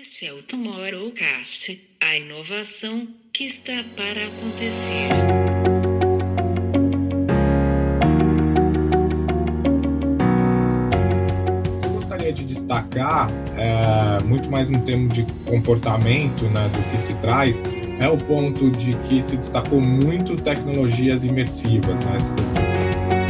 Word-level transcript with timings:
Este 0.00 0.26
é 0.26 0.32
o 0.32 0.42
Tomorrowcast, 0.42 1.78
a 2.00 2.16
inovação 2.16 3.06
que 3.30 3.44
está 3.44 3.72
para 3.94 4.24
acontecer. 4.26 5.08
Eu 11.84 11.90
gostaria 11.90 12.32
de 12.32 12.44
destacar, 12.44 13.28
é, 13.56 14.22
muito 14.24 14.50
mais 14.50 14.70
em 14.70 14.80
termos 14.80 15.12
de 15.12 15.26
comportamento 15.44 16.44
né, 16.44 16.68
do 16.68 16.90
que 16.90 17.02
se 17.02 17.12
traz, 17.14 17.60
é 18.00 18.08
o 18.08 18.16
ponto 18.16 18.70
de 18.70 18.92
que 19.08 19.22
se 19.22 19.36
destacou 19.36 19.80
muito 19.80 20.36
tecnologias 20.36 21.22
imersivas. 21.22 22.02
Né, 22.04 23.21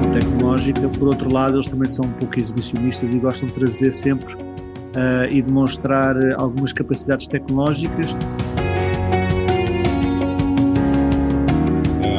inovação 0.00 0.10
tecnológica, 0.12 0.88
por 0.88 1.08
outro 1.08 1.32
lado, 1.32 1.56
eles 1.56 1.68
também 1.68 1.88
são 1.88 2.04
um 2.04 2.12
pouco 2.12 2.38
exibicionistas 2.38 3.14
e 3.14 3.18
gostam 3.18 3.46
de 3.46 3.54
trazer 3.54 3.94
sempre 3.94 4.34
uh, 4.34 5.30
e 5.30 5.42
demonstrar 5.42 6.16
algumas 6.38 6.72
capacidades 6.72 7.26
tecnológicas. 7.26 8.16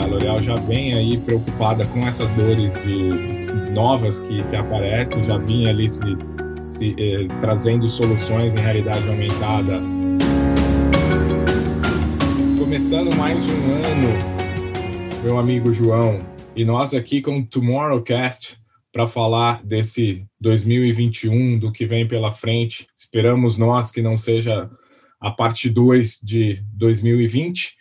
A 0.04 0.06
L'Oréal 0.08 0.40
já 0.40 0.56
vem 0.56 0.94
aí 0.94 1.18
preocupada 1.18 1.86
com 1.88 2.00
essas 2.08 2.32
dores 2.34 2.76
de 2.82 3.72
novas 3.74 4.20
que, 4.20 4.44
que 4.44 4.56
aparecem, 4.56 5.24
já 5.24 5.38
vinha 5.38 5.70
ali 5.70 5.90
se, 5.90 6.02
se 6.60 6.96
eh, 7.00 7.28
trazendo 7.40 7.88
soluções 7.88 8.54
em 8.54 8.60
realidade 8.60 9.08
aumentada. 9.08 9.82
Começando 12.60 13.16
mais 13.16 13.40
um 13.46 13.74
ano, 13.74 15.24
meu 15.24 15.40
amigo 15.40 15.74
João, 15.74 16.20
e 16.56 16.66
nós 16.66 16.94
aqui 16.94 17.22
com 17.22 17.40
o 17.40 17.46
Tomorrowcast 17.46 18.60
para 18.92 19.08
falar 19.08 19.64
desse 19.64 20.26
2021, 20.40 21.58
do 21.58 21.72
que 21.72 21.86
vem 21.86 22.08
pela 22.08 22.32
frente. 22.32 22.88
Esperamos 22.96 23.58
nós 23.58 23.90
que 23.90 24.02
não 24.02 24.18
seja 24.18 24.70
a 25.20 25.32
parte 25.32 25.70
2 25.70 26.20
de 26.22 26.62
2020. 26.74 27.76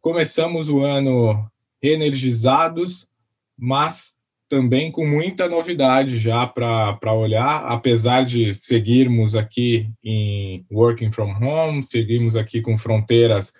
Começamos 0.00 0.68
o 0.68 0.80
ano 0.80 1.50
energizados, 1.82 3.08
mas 3.58 4.14
também 4.48 4.92
com 4.92 5.04
muita 5.04 5.48
novidade 5.48 6.18
já 6.18 6.46
para 6.46 7.12
olhar, 7.12 7.64
apesar 7.64 8.24
de 8.24 8.54
seguirmos 8.54 9.34
aqui 9.34 9.90
em 10.04 10.64
working 10.70 11.10
from 11.10 11.34
home, 11.42 11.82
seguimos 11.82 12.36
aqui 12.36 12.60
com 12.60 12.78
fronteiras 12.78 13.54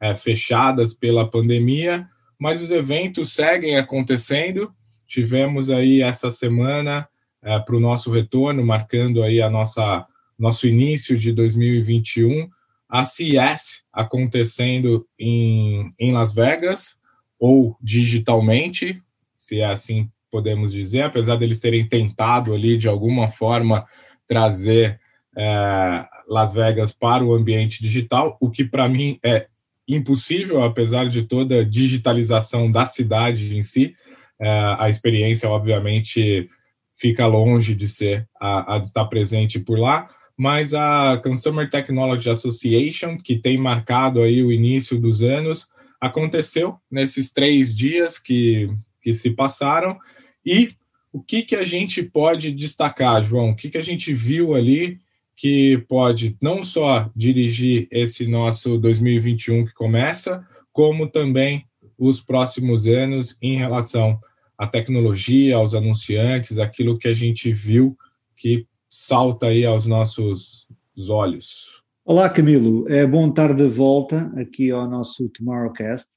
é, 0.00 0.14
fechadas 0.14 0.94
pela 0.94 1.28
pandemia, 1.28 2.08
mas 2.38 2.62
os 2.62 2.70
eventos 2.70 3.32
seguem 3.32 3.76
acontecendo. 3.76 4.72
Tivemos 5.06 5.70
aí 5.70 6.02
essa 6.02 6.30
semana 6.30 7.08
é, 7.42 7.58
para 7.58 7.76
o 7.76 7.80
nosso 7.80 8.12
retorno, 8.12 8.64
marcando 8.64 9.22
aí 9.22 9.40
a 9.40 9.50
nossa 9.50 10.06
nosso 10.38 10.68
início 10.68 11.18
de 11.18 11.32
2021, 11.32 12.48
a 12.88 13.04
CES 13.04 13.84
acontecendo 13.92 15.04
em, 15.18 15.90
em 15.98 16.12
Las 16.12 16.32
Vegas 16.32 17.00
ou 17.38 17.76
digitalmente, 17.82 19.02
se 19.36 19.60
é 19.60 19.66
assim 19.66 20.08
podemos 20.30 20.72
dizer, 20.72 21.02
apesar 21.02 21.36
deles 21.36 21.60
terem 21.60 21.86
tentado 21.88 22.54
ali 22.54 22.76
de 22.76 22.86
alguma 22.86 23.30
forma 23.30 23.86
trazer 24.26 25.00
é, 25.36 26.06
Las 26.28 26.52
Vegas 26.52 26.92
para 26.92 27.24
o 27.24 27.34
ambiente 27.34 27.82
digital, 27.82 28.36
o 28.40 28.50
que 28.50 28.64
para 28.64 28.88
mim 28.88 29.18
é 29.24 29.48
impossível, 29.88 30.62
apesar 30.62 31.08
de 31.08 31.24
toda 31.24 31.60
a 31.60 31.64
digitalização 31.64 32.70
da 32.70 32.84
cidade 32.84 33.56
em 33.56 33.62
si, 33.62 33.94
é, 34.40 34.76
a 34.78 34.88
experiência, 34.90 35.48
obviamente, 35.48 36.48
fica 36.94 37.26
longe 37.26 37.74
de 37.74 37.88
ser 37.88 38.28
a, 38.38 38.74
a 38.74 38.78
de 38.78 38.86
estar 38.86 39.06
presente 39.06 39.58
por 39.58 39.78
lá, 39.78 40.08
mas 40.36 40.74
a 40.74 41.20
Consumer 41.22 41.68
Technology 41.68 42.28
Association, 42.28 43.16
que 43.16 43.36
tem 43.36 43.56
marcado 43.56 44.20
aí 44.20 44.42
o 44.42 44.52
início 44.52 45.00
dos 45.00 45.22
anos, 45.22 45.66
aconteceu 46.00 46.76
nesses 46.90 47.32
três 47.32 47.74
dias 47.74 48.18
que, 48.18 48.70
que 49.02 49.14
se 49.14 49.30
passaram, 49.30 49.98
e 50.44 50.72
o 51.12 51.20
que, 51.20 51.42
que 51.42 51.56
a 51.56 51.64
gente 51.64 52.02
pode 52.02 52.52
destacar, 52.52 53.24
João? 53.24 53.50
O 53.50 53.56
que, 53.56 53.70
que 53.70 53.78
a 53.78 53.82
gente 53.82 54.12
viu 54.12 54.54
ali 54.54 55.00
que 55.38 55.78
pode 55.88 56.36
não 56.42 56.64
só 56.64 57.08
dirigir 57.14 57.86
esse 57.92 58.26
nosso 58.26 58.76
2021 58.76 59.64
que 59.66 59.72
começa, 59.72 60.44
como 60.72 61.08
também 61.08 61.64
os 61.96 62.20
próximos 62.20 62.86
anos 62.86 63.38
em 63.40 63.56
relação 63.56 64.18
à 64.58 64.66
tecnologia, 64.66 65.54
aos 65.54 65.74
anunciantes, 65.74 66.58
aquilo 66.58 66.98
que 66.98 67.06
a 67.06 67.14
gente 67.14 67.52
viu 67.52 67.96
que 68.36 68.66
salta 68.90 69.46
aí 69.46 69.64
aos 69.64 69.86
nossos 69.86 70.66
olhos. 71.08 71.84
Olá, 72.04 72.28
Camilo. 72.28 72.88
É 72.88 73.06
bom 73.06 73.28
estar 73.28 73.54
de 73.54 73.68
volta 73.68 74.32
aqui 74.36 74.72
ao 74.72 74.90
nosso 74.90 75.28
Tomorrowcast. 75.28 76.08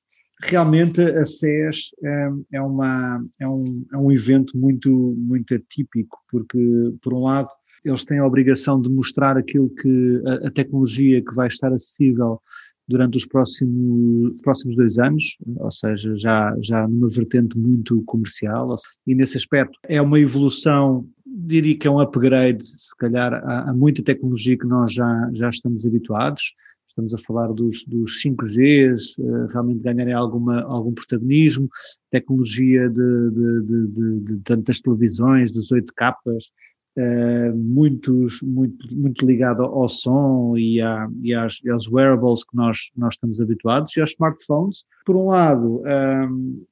Realmente 0.41 0.99
a 0.99 1.25
CES 1.27 1.91
é, 2.03 2.29
é, 2.53 2.61
uma, 2.61 3.23
é, 3.39 3.47
um, 3.47 3.85
é 3.93 3.97
um 3.97 4.11
evento 4.11 4.57
muito, 4.57 4.89
muito 4.89 5.53
atípico, 5.53 6.17
porque, 6.31 6.57
por 7.03 7.13
um 7.13 7.25
lado, 7.25 7.49
eles 7.83 8.03
têm 8.05 8.19
a 8.19 8.25
obrigação 8.25 8.81
de 8.81 8.89
mostrar 8.89 9.37
aquilo 9.37 9.69
que 9.69 10.21
a, 10.25 10.47
a 10.47 10.51
tecnologia 10.51 11.21
que 11.23 11.33
vai 11.33 11.47
estar 11.47 11.73
acessível 11.73 12.41
durante 12.87 13.17
os 13.17 13.25
próximos, 13.25 14.33
próximos 14.41 14.75
dois 14.75 14.99
anos, 14.99 15.37
ou 15.57 15.71
seja, 15.71 16.15
já, 16.15 16.55
já 16.61 16.87
numa 16.87 17.09
vertente 17.09 17.57
muito 17.57 18.03
comercial, 18.03 18.75
e 19.07 19.15
nesse 19.15 19.37
aspecto 19.37 19.79
é 19.83 20.01
uma 20.01 20.19
evolução, 20.19 21.07
diria 21.25 21.77
que 21.77 21.87
é 21.87 21.91
um 21.91 21.99
upgrade, 21.99 22.65
se 22.65 22.95
calhar, 22.97 23.33
a, 23.33 23.73
muita 23.73 24.03
tecnologia 24.03 24.57
que 24.57 24.67
nós 24.67 24.93
já, 24.93 25.29
já 25.33 25.49
estamos 25.49 25.85
habituados. 25.85 26.53
Estamos 26.87 27.13
a 27.13 27.17
falar 27.19 27.47
dos, 27.53 27.85
dos 27.85 28.21
5Gs, 28.21 29.17
uh, 29.17 29.25
eh, 29.25 29.47
realmente 29.53 29.79
ganharem 29.79 30.13
alguma, 30.13 30.61
algum 30.63 30.93
protagonismo, 30.93 31.69
tecnologia 32.11 32.89
de, 32.89 33.31
de, 33.31 33.61
de, 33.63 34.41
de, 34.41 34.81
televisões, 34.83 35.53
dos 35.53 35.71
8 35.71 35.93
capas, 35.95 36.51
Uh, 36.97 37.55
muitos, 37.55 38.41
muito, 38.41 38.93
muito 38.93 39.25
ligado 39.25 39.63
ao 39.63 39.87
som 39.87 40.57
e, 40.57 40.81
a, 40.81 41.07
e, 41.21 41.33
às, 41.33 41.63
e, 41.63 41.69
aos 41.69 41.87
wearables 41.87 42.43
que 42.43 42.53
nós, 42.53 42.91
nós 42.97 43.13
estamos 43.13 43.39
habituados 43.39 43.95
e 43.95 44.01
aos 44.01 44.11
smartphones. 44.11 44.83
Por 45.05 45.15
um 45.15 45.27
lado, 45.27 45.81
um, 46.29 46.65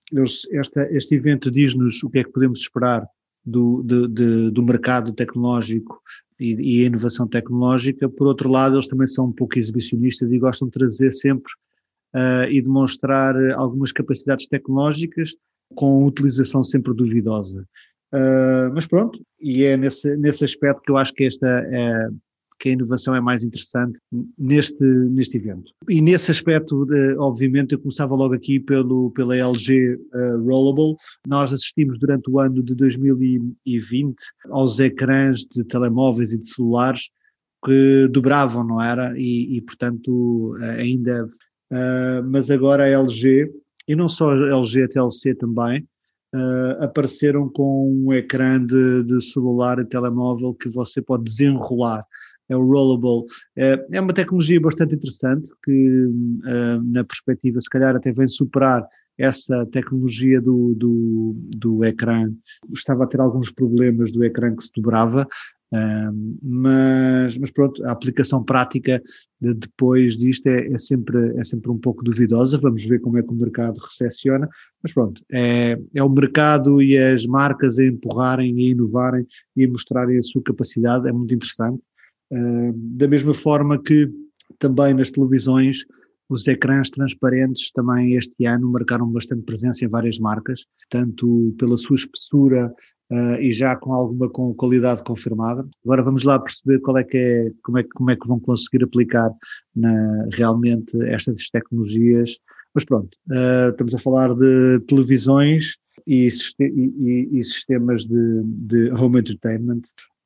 esta, 0.52 0.88
este 0.92 1.16
evento 1.16 1.50
diz-nos 1.50 2.04
o 2.04 2.10
que 2.10 2.20
é 2.20 2.24
que 2.26 2.34
podemos 2.34 2.60
esperar 2.60 3.08
do, 3.46 3.82
de, 3.84 4.08
de, 4.10 4.52
do 4.52 4.62
mercado 4.62 5.14
tecnológico 5.14 6.02
e, 6.40 6.80
e, 6.80 6.84
a 6.84 6.88
inovação 6.88 7.28
tecnológica. 7.28 8.10
Por 8.10 8.28
outro 8.28 8.50
lado, 8.50 8.76
eles 8.76 8.88
também 8.88 9.08
são 9.08 9.28
um 9.28 9.32
pouco 9.32 9.58
exibicionistas 9.58 10.32
e 10.32 10.40
gostam 10.40 10.68
de 10.68 10.74
trazer 10.74 11.14
sempre 11.14 11.52
uh, 12.16 12.50
e 12.50 12.62
demonstrar 12.62 13.36
algumas 13.52 13.92
capacidades 13.92 14.48
tecnológicas 14.48 15.36
com 15.76 16.06
utilização 16.06 16.64
sempre 16.64 16.94
duvidosa. 16.94 17.68
Uh, 18.14 18.74
mas 18.74 18.88
pronto, 18.88 19.20
e 19.40 19.64
é 19.64 19.78
nesse, 19.78 20.16
nesse 20.18 20.44
aspecto 20.44 20.82
que 20.82 20.92
eu 20.92 20.98
acho 20.98 21.14
que 21.14 21.26
esta 21.26 21.48
é, 21.48 22.10
que 22.60 22.70
a 22.70 22.72
inovação 22.74 23.16
é 23.16 23.22
mais 23.22 23.44
interessante 23.44 23.98
neste, 24.38 24.84
neste 24.84 25.38
evento. 25.38 25.72
E 25.88 26.02
nesse 26.02 26.30
aspecto, 26.30 26.86
de, 26.86 27.16
obviamente, 27.18 27.72
eu 27.72 27.80
começava 27.80 28.14
logo 28.14 28.34
aqui 28.34 28.60
pelo, 28.60 29.12
pela 29.12 29.36
LG 29.36 29.96
uh, 29.96 30.00
ah, 30.14 30.38
Rollable. 30.46 30.98
Nós 31.26 31.54
assistimos 31.54 31.98
durante 31.98 32.30
o 32.30 32.40
ano 32.40 32.62
de 32.62 32.76
2020 32.76 34.16
aos 34.50 34.80
ecrãs 34.80 35.46
de 35.46 35.64
telemóveis 35.64 36.34
e 36.34 36.38
de 36.38 36.50
celulares 36.50 37.10
que 37.64 38.08
dobravam, 38.10 38.64
não 38.64 38.82
era? 38.82 39.18
E, 39.18 39.58
e 39.58 39.62
portanto, 39.62 40.58
ainda. 40.78 41.30
Uh, 41.72 42.24
mas 42.28 42.50
agora 42.50 42.84
a 42.84 42.88
LG, 42.88 43.52
e 43.88 43.96
não 43.96 44.10
só 44.10 44.32
a 44.32 44.36
LG, 44.36 44.84
a 44.84 44.88
TLC 44.90 45.36
também, 45.36 45.88
uh, 46.34 46.84
apareceram 46.84 47.50
com 47.50 47.92
um 47.92 48.14
ecrã 48.14 48.64
de, 48.64 49.04
de, 49.04 49.22
celular 49.22 49.80
e 49.80 49.86
telemóvel 49.86 50.54
que 50.54 50.70
você 50.70 51.02
pode 51.02 51.24
desenrolar. 51.24 52.06
É 52.48 52.58
o 52.58 52.66
Rollable. 52.66 53.28
É, 53.56 53.86
é 53.92 54.02
uma 54.02 54.14
tecnologia 54.14 54.60
bastante 54.60 54.96
interessante 54.96 55.50
que, 55.64 56.06
uh, 56.06 56.84
na 56.84 57.04
perspectiva, 57.04 57.62
se 57.62 57.70
calhar 57.70 57.96
até 57.96 58.12
vem 58.12 58.28
superar 58.28 58.88
essa 59.20 59.66
tecnologia 59.68 60.42
do, 60.42 60.74
do, 60.76 61.36
do 61.58 61.84
ecrã. 61.84 62.32
Estava 62.74 63.04
a 63.04 63.08
ter 63.08 63.20
alguns 63.20 63.52
problemas 63.52 64.12
do 64.12 64.24
ecrã 64.24 64.56
que 64.56 64.64
se 64.64 64.72
dobrava, 64.76 65.28
mas, 66.42 67.38
mas 67.38 67.52
pronto, 67.52 67.84
a 67.86 67.92
aplicação 67.92 68.44
prática 68.44 69.02
de, 69.40 69.54
depois 69.54 70.18
disto 70.18 70.48
é, 70.48 70.68
é, 70.68 70.78
sempre, 70.78 71.38
é 71.38 71.44
sempre 71.44 71.70
um 71.70 71.78
pouco 71.78 72.04
duvidosa. 72.04 72.58
Vamos 72.58 72.86
ver 72.86 73.00
como 73.00 73.18
é 73.18 73.24
que 73.24 73.30
o 73.30 73.36
mercado 73.36 73.78
recepciona. 73.78 74.50
Mas 74.82 74.94
pronto, 74.94 75.24
é, 75.32 75.78
é 75.94 76.04
o 76.04 76.10
mercado 76.10 76.82
e 76.82 76.98
as 76.98 77.26
marcas 77.26 77.78
a 77.78 77.86
empurrarem, 77.86 78.58
a 78.58 78.62
inovarem 78.72 79.28
e 79.56 79.66
a 79.66 79.70
mostrarem 79.70 80.18
a 80.18 80.24
sua 80.24 80.42
capacidade. 80.42 81.08
É 81.08 81.12
muito 81.12 81.34
interessante. 81.34 81.82
da 82.76 83.08
mesma 83.08 83.34
forma 83.34 83.82
que 83.82 84.10
também 84.58 84.94
nas 84.94 85.12
televisões 85.12 85.86
Os 86.30 86.48
ecrãs 86.48 86.92
transparentes 86.92 87.72
também 87.72 88.14
este 88.14 88.46
ano 88.46 88.72
marcaram 88.72 89.08
bastante 89.12 89.42
presença 89.44 89.84
em 89.84 89.88
várias 89.88 90.20
marcas, 90.20 90.66
tanto 90.88 91.56
pela 91.58 91.76
sua 91.76 91.96
espessura 91.96 92.72
uh, 93.12 93.42
e 93.42 93.52
já 93.52 93.76
com 93.76 93.92
alguma 93.94 94.30
com 94.30 94.54
qualidade 94.54 95.04
confirmada. 95.04 95.68
Agora 95.84 96.04
vamos 96.04 96.24
lá 96.24 96.38
perceber 96.38 96.80
qual 96.82 97.00
é 97.00 97.04
que 97.04 97.18
é, 97.18 97.52
como 97.64 97.80
é, 97.80 97.84
como 97.84 98.12
é 98.12 98.16
que 98.16 98.28
vão 98.28 98.40
conseguir 98.40 98.84
aplicar 98.84 99.32
na, 99.76 100.28
realmente 100.32 101.02
estas 101.08 101.50
tecnologias. 101.50 102.38
Mas 102.76 102.86
pronto, 102.86 103.18
uh, 103.32 103.72
estamos 103.72 103.96
a 103.96 104.00
falar 104.00 104.36
de 104.36 104.80
televisões 104.82 105.78
e, 106.06 106.30
e, 106.60 107.30
e 107.40 107.44
sistemas 107.44 108.06
de, 108.06 108.44
de, 108.44 108.92
home 108.92 109.20
entertainment 109.20 109.82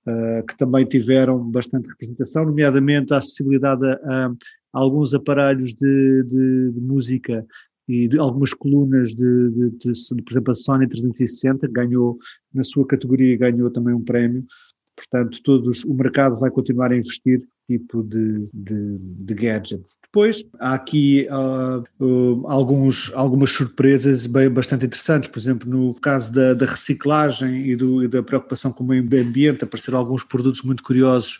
uh, 0.06 0.46
que 0.46 0.58
também 0.58 0.86
tiveram 0.86 1.40
bastante 1.50 1.88
representação, 1.88 2.46
nomeadamente 2.46 3.14
a 3.14 3.18
acessibilidade 3.18 3.86
a, 3.86 4.26
a 4.26 4.34
alguns 4.74 5.14
aparelhos 5.14 5.74
de, 5.74 6.24
de, 6.24 6.72
de 6.72 6.82
música 6.82 7.46
e 7.88 8.08
de 8.08 8.18
algumas 8.18 8.54
colunas 8.54 9.14
de, 9.14 9.50
de, 9.52 9.70
de, 9.72 10.24
por 10.24 10.32
exemplo, 10.32 10.52
a 10.52 10.56
Sony 10.56 10.88
360 10.88 11.68
ganhou, 11.68 12.18
na 12.54 12.64
sua 12.64 12.88
categoria, 12.88 13.38
ganhou 13.38 13.70
também 13.70 13.94
um 13.94 14.04
prémio. 14.04 14.46
Portanto, 14.96 15.42
todos, 15.44 15.84
o 15.84 15.94
mercado 15.94 16.38
vai 16.38 16.50
continuar 16.50 16.92
a 16.92 16.98
investir 16.98 17.44
tipo 17.68 18.04
de, 18.04 18.48
de, 18.54 18.98
de, 19.00 19.34
gadgets. 19.34 19.98
Depois, 20.04 20.44
há 20.60 20.74
aqui 20.74 21.28
uh, 21.30 22.46
alguns, 22.48 23.12
algumas 23.14 23.52
surpresas 23.52 24.26
bem, 24.26 24.50
bastante 24.50 24.86
interessantes, 24.86 25.30
por 25.30 25.40
exemplo, 25.40 25.70
no 25.70 25.94
caso 25.96 26.34
da, 26.34 26.54
da 26.54 26.66
reciclagem 26.66 27.70
e, 27.70 27.76
do, 27.76 28.04
e, 28.04 28.08
da 28.08 28.22
preocupação 28.22 28.72
com 28.72 28.84
o 28.84 28.88
meio 28.88 29.04
ambiente, 29.04 29.64
apareceram 29.64 29.98
alguns 29.98 30.24
produtos 30.24 30.62
muito 30.62 30.84
curiosos, 30.84 31.40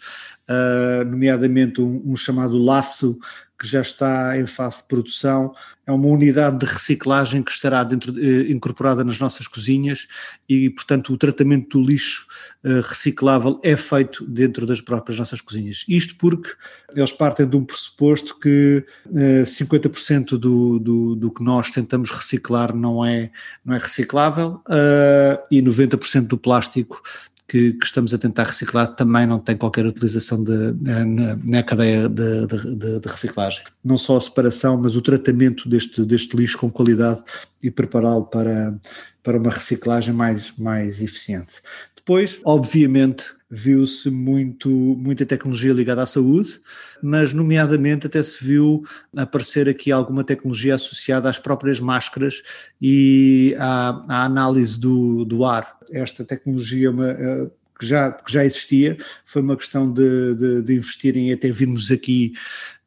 uh, 0.50 1.06
nomeadamente 1.06 1.82
um, 1.82 2.02
um 2.06 2.16
chamado 2.16 2.58
laço, 2.58 3.20
que 3.64 3.70
já 3.70 3.80
está 3.80 4.38
em 4.38 4.46
fase 4.46 4.80
de 4.80 4.84
produção. 4.90 5.56
É 5.88 5.92
uma 5.92 6.08
unidade 6.08 6.60
de 6.60 6.66
reciclagem 6.66 7.42
que 7.42 7.52
estará 7.52 7.82
dentro, 7.82 8.14
eh, 8.20 8.52
incorporada 8.52 9.06
nas 9.06 9.18
nossas 9.18 9.48
cozinhas 9.48 10.06
e, 10.50 10.70
portanto, 10.70 11.14
o 11.14 11.18
tratamento 11.18 11.78
do 11.78 11.86
lixo 11.86 12.28
eh, 12.62 12.82
reciclável 12.84 13.62
é 13.64 13.78
feito 13.78 14.26
dentro 14.26 14.66
das 14.66 14.82
próprias 14.82 15.18
nossas 15.18 15.40
cozinhas. 15.40 15.86
Isto 15.88 16.16
porque 16.18 16.50
eles 16.94 17.14
partem 17.14 17.48
de 17.48 17.56
um 17.56 17.64
pressuposto 17.64 18.38
que 18.38 18.86
eh, 19.16 19.44
50% 19.44 20.38
do, 20.38 20.78
do, 20.80 21.16
do, 21.16 21.32
que 21.32 21.42
nós 21.42 21.72
tentamos 21.72 22.12
reciclar 22.12 22.76
não 22.76 23.06
é, 23.06 23.32
não 23.64 23.74
é 23.74 23.78
reciclável 23.78 24.62
uh, 24.68 25.40
e 25.50 25.62
90% 25.62 26.28
do 26.28 26.38
plástico 26.38 27.02
que, 27.48 27.74
que, 27.74 27.86
estamos 27.86 28.14
a 28.14 28.18
tentar 28.18 28.44
reciclar 28.44 28.96
também 28.96 29.28
não 29.28 29.40
tem 29.40 29.56
qualquer 29.58 29.86
utilização 29.86 30.44
de, 30.44 30.74
na, 30.82 31.36
na, 31.44 31.64
cadeia 31.64 32.08
de, 32.08 32.48
de, 32.48 33.00
de, 33.00 33.08
reciclagem. 33.08 33.64
Não 33.84 33.98
só 33.98 34.18
a 34.18 34.22
separação, 34.22 34.80
mas 34.82 34.96
o 34.96 35.02
tratamento 35.02 35.68
deste, 35.68 36.04
deste 36.06 36.36
lixo 36.36 36.58
com 36.58 36.72
qualidade 36.72 37.22
e 37.62 37.70
prepará-lo 37.70 38.26
para, 38.26 38.78
para 39.22 39.38
uma 39.38 39.52
reciclagem 39.52 40.14
mais, 40.14 40.54
mais 40.58 41.02
eficiente. 41.02 41.62
Depois, 41.96 42.40
obviamente, 42.44 43.24
viu-se 43.54 44.10
muito, 44.10 44.68
muita 44.70 45.28
tecnologia 45.28 45.72
ligada 45.72 46.02
à 46.02 46.06
saúde, 46.08 46.60
mas 47.04 47.34
nomeadamente 47.34 48.08
até 48.08 48.22
se 48.24 48.44
viu 48.44 48.84
aparecer 49.16 49.70
aqui 49.70 49.92
alguma 49.92 50.24
tecnologia 50.24 50.74
associada 50.74 51.30
às 51.30 51.38
próprias 51.38 51.80
máscaras 51.80 52.42
e 52.82 53.56
à, 53.60 54.04
à 54.10 54.26
análise 54.26 54.80
do, 54.80 55.24
do 55.24 55.46
ar. 55.46 55.78
Esta 55.92 56.26
tecnologia 56.26 56.90
é 56.90 57.48
que 57.78 57.86
já, 57.86 58.12
que 58.12 58.32
já 58.32 58.44
existia, 58.44 58.98
foi 59.24 59.44
uma 59.44 59.56
questão 59.56 59.92
de, 59.92 60.34
de, 60.34 60.62
de 60.64 60.74
investirem 60.74 61.30
e 61.30 61.34
até 61.34 61.52
virmos 61.52 61.92
aqui, 61.92 62.34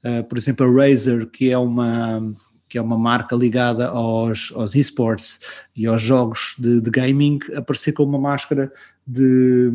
uh, 0.05 0.25
por 0.25 0.37
exemplo, 0.37 0.67
a 0.67 0.89
Razer, 0.89 1.27
que 1.27 1.51
é 1.51 1.59
uma 1.59 2.35
que 2.69 2.79
é 2.79 2.83
uma 2.83 2.99
marca 2.99 3.37
ligada 3.37 3.87
aos, 3.87 4.53
aos 4.53 4.75
esports 4.75 5.39
e 5.77 5.87
aos 5.87 6.03
jogos 6.03 6.57
de, 6.59 6.81
de 6.81 6.91
gaming, 6.91 7.39
aparecer 7.55 7.93
com 7.93 8.03
uma 8.03 8.19
máscara 8.19 8.73
de, 9.07 9.71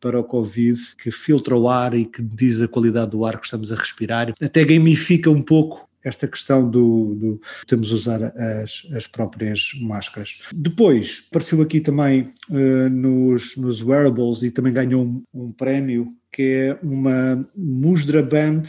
para 0.00 0.20
o 0.20 0.24
Covid 0.24 0.80
que 0.96 1.10
filtra 1.10 1.56
o 1.56 1.68
ar 1.68 1.94
e 1.94 2.04
que 2.04 2.22
diz 2.22 2.60
a 2.60 2.68
qualidade 2.68 3.10
do 3.10 3.24
ar 3.24 3.38
que 3.38 3.46
estamos 3.46 3.72
a 3.72 3.74
respirar. 3.74 4.32
Até 4.40 4.64
gamifica 4.64 5.30
um 5.30 5.42
pouco 5.42 5.88
esta 6.04 6.28
questão 6.28 6.68
do, 6.68 7.14
do 7.14 7.40
temos 7.66 7.90
usar 7.90 8.32
as, 8.62 8.86
as 8.94 9.06
próprias 9.06 9.70
máscaras. 9.80 10.42
Depois 10.54 11.26
apareceu 11.28 11.60
aqui 11.60 11.80
também 11.80 12.28
uh, 12.48 12.88
nos, 12.88 13.56
nos 13.56 13.82
wearables 13.82 14.42
e 14.42 14.50
também 14.50 14.72
ganhou 14.72 15.04
um, 15.04 15.22
um 15.34 15.52
prémio 15.52 16.06
que 16.32 16.42
é 16.42 16.78
uma 16.82 17.48
Musdra 17.54 18.22
Band 18.22 18.62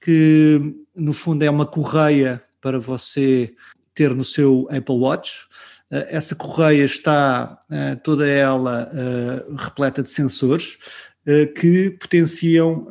que 0.00 0.60
no 0.94 1.12
fundo 1.12 1.42
é 1.42 1.50
uma 1.50 1.66
correia 1.66 2.42
para 2.60 2.78
você 2.78 3.54
ter 3.94 4.14
no 4.14 4.24
seu 4.24 4.66
Apple 4.70 4.96
Watch 4.96 5.46
essa 6.08 6.34
correia 6.34 6.84
está 6.84 7.58
eh, 7.70 7.96
toda 7.96 8.26
ela 8.26 8.90
eh, 8.92 9.44
repleta 9.56 10.02
de 10.02 10.10
sensores 10.10 10.78
que 11.56 11.88
potenciam 11.88 12.86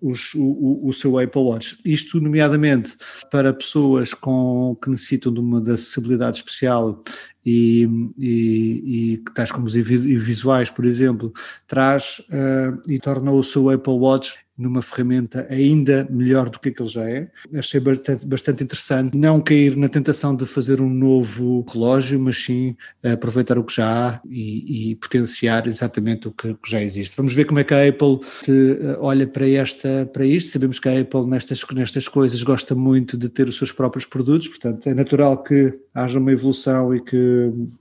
os, 0.00 0.32
o, 0.34 0.80
o, 0.88 0.92
seu 0.94 1.18
Apple 1.18 1.42
Watch. 1.42 1.76
Isto, 1.84 2.18
nomeadamente, 2.18 2.96
para 3.30 3.52
pessoas 3.52 4.14
com, 4.14 4.74
que 4.82 4.88
necessitam 4.88 5.30
de 5.30 5.40
uma 5.40 5.60
de 5.60 5.72
acessibilidade 5.72 6.38
especial 6.38 7.04
e, 7.46 7.88
e, 8.18 9.12
e 9.14 9.18
tais 9.32 9.52
como 9.52 9.66
os 9.66 9.74
visuais, 9.74 10.68
por 10.68 10.84
exemplo, 10.84 11.32
traz 11.68 12.20
uh, 12.30 12.82
e 12.90 12.98
torna 12.98 13.30
o 13.30 13.42
seu 13.44 13.70
Apple 13.70 13.94
Watch 13.94 14.36
numa 14.56 14.80
ferramenta 14.80 15.46
ainda 15.50 16.06
melhor 16.10 16.48
do 16.48 16.58
que 16.58 16.70
aquele 16.70 16.88
já 16.88 17.08
é. 17.08 17.28
Achei 17.54 17.78
bastante, 17.78 18.24
bastante 18.24 18.64
interessante 18.64 19.16
não 19.16 19.40
cair 19.40 19.76
na 19.76 19.88
tentação 19.88 20.34
de 20.34 20.46
fazer 20.46 20.80
um 20.80 20.88
novo 20.88 21.64
relógio, 21.68 22.18
mas 22.18 22.42
sim 22.42 22.74
aproveitar 23.02 23.58
o 23.58 23.64
que 23.64 23.74
já 23.74 23.86
há 23.86 24.20
e, 24.24 24.92
e 24.92 24.94
potenciar 24.96 25.66
exatamente 25.66 26.28
o 26.28 26.32
que, 26.32 26.54
que, 26.54 26.70
já 26.70 26.82
existe. 26.82 27.16
Vamos 27.16 27.34
ver 27.34 27.44
como 27.44 27.60
é 27.60 27.64
que 27.64 27.74
a 27.74 27.86
Apple 27.86 28.20
eh, 28.48 28.96
olha 28.98 29.26
para, 29.26 29.48
esta, 29.48 30.08
para 30.10 30.24
isto. 30.24 30.50
Sabemos 30.50 30.78
que 30.78 30.88
a 30.88 31.00
Apple 31.00 31.26
nestas, 31.26 31.62
nestas 31.72 32.08
coisas 32.08 32.42
gosta 32.42 32.74
muito 32.74 33.16
de 33.16 33.28
ter 33.28 33.48
os 33.48 33.56
seus 33.56 33.72
próprios 33.72 34.06
produtos, 34.06 34.48
portanto 34.48 34.86
é 34.86 34.94
natural 34.94 35.42
que 35.42 35.74
haja 35.94 36.18
uma 36.18 36.32
evolução 36.32 36.94
e 36.94 37.00
que, 37.00 37.16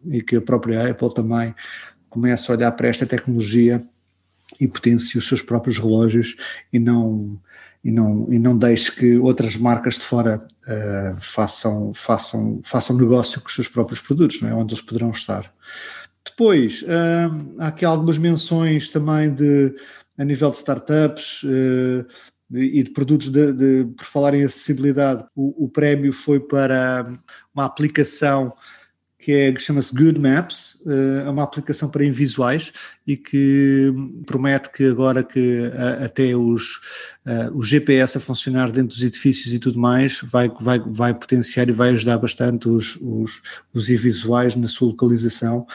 e 0.09 0.21
que 0.21 0.37
a 0.37 0.41
própria 0.41 0.89
Apple 0.89 1.13
também 1.13 1.53
comece 2.09 2.49
a 2.49 2.55
olhar 2.55 2.71
para 2.71 2.87
esta 2.87 3.05
tecnologia 3.05 3.81
e 4.59 4.67
potencie 4.67 5.17
os 5.17 5.27
seus 5.27 5.41
próprios 5.41 5.77
relógios 5.77 6.35
e 6.71 6.79
não 6.79 7.39
e 7.83 7.91
não 7.91 8.27
e 8.31 8.39
não 8.39 8.57
deixe 8.57 8.91
que 8.91 9.17
outras 9.17 9.55
marcas 9.55 9.95
de 9.95 10.01
fora 10.01 10.39
uh, 10.39 11.17
façam 11.21 11.93
façam 11.93 12.61
façam 12.63 12.97
negócio 12.97 13.39
com 13.41 13.47
os 13.47 13.53
seus 13.53 13.67
próprios 13.67 13.99
produtos, 13.99 14.41
não 14.41 14.49
é 14.49 14.53
onde 14.53 14.73
eles 14.73 14.83
poderão 14.83 15.11
estar. 15.11 15.53
Depois 16.25 16.81
uh, 16.83 17.59
há 17.59 17.67
aqui 17.67 17.85
algumas 17.85 18.17
menções 18.17 18.89
também 18.89 19.33
de 19.33 19.75
a 20.17 20.23
nível 20.23 20.49
de 20.49 20.57
startups 20.57 21.43
uh, 21.43 22.05
e 22.53 22.81
de 22.81 22.91
produtos 22.91 23.29
de, 23.29 23.51
de, 23.53 23.85
por 23.95 24.05
falar 24.05 24.33
em 24.33 24.43
acessibilidade, 24.43 25.25
o, 25.35 25.65
o 25.65 25.69
prémio 25.69 26.13
foi 26.13 26.39
para 26.39 27.05
uma 27.53 27.65
aplicação 27.65 28.53
que, 29.25 29.33
é, 29.33 29.55
chama-se 29.57 29.91
Good 29.91 30.19
Maps, 30.19 30.77
eh, 30.85 31.23
é 31.25 31.29
uma 31.29 31.41
aplicação 31.41 31.89
para 31.89 32.05
invisuais 32.05 32.71
e 33.07 33.17
que 33.17 33.91
promete 34.27 34.69
que 34.71 34.85
agora 34.85 35.23
que 35.23 35.71
até 36.03 36.35
os, 36.35 36.79
o 37.53 37.63
GPS 37.63 38.19
a 38.19 38.21
funcionar 38.21 38.71
dentro 38.71 38.89
dos 38.89 39.01
edifícios 39.01 39.51
e 39.51 39.57
tudo 39.57 39.79
mais 39.79 40.21
vai, 40.21 40.47
vai, 40.61 40.79
vai 40.79 41.13
potenciar 41.13 41.67
e 41.69 41.71
vai 41.71 41.89
ajudar 41.89 42.19
bastante 42.19 42.69
os, 42.69 42.97
os, 43.01 43.41
os 43.73 43.89
invisuais 43.89 44.55
na 44.55 44.67
sua 44.67 44.89
localização 44.89 45.65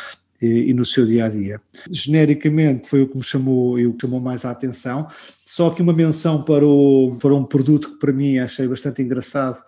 e, 0.40 0.70
e, 0.70 0.74
no 0.74 0.84
seu 0.84 1.04
dia 1.04 1.24
a 1.24 1.28
dia. 1.28 1.60
Genericamente 1.90 2.88
foi 2.88 3.02
o 3.02 3.08
que 3.08 3.16
me 3.16 3.24
chamou, 3.24 3.74
o 3.74 3.94
que 3.94 4.00
chamou 4.00 4.20
mais 4.20 4.44
a 4.44 4.50
atenção. 4.50 5.08
Só 5.44 5.70
que 5.70 5.82
uma 5.82 5.92
menção 5.92 6.42
para, 6.42 6.64
o, 6.64 7.18
para 7.20 7.34
um 7.34 7.44
produto 7.44 7.90
que 7.90 7.98
para 7.98 8.12
mim 8.12 8.38
achei 8.38 8.66
bastante 8.66 9.02
engraçado 9.02 9.58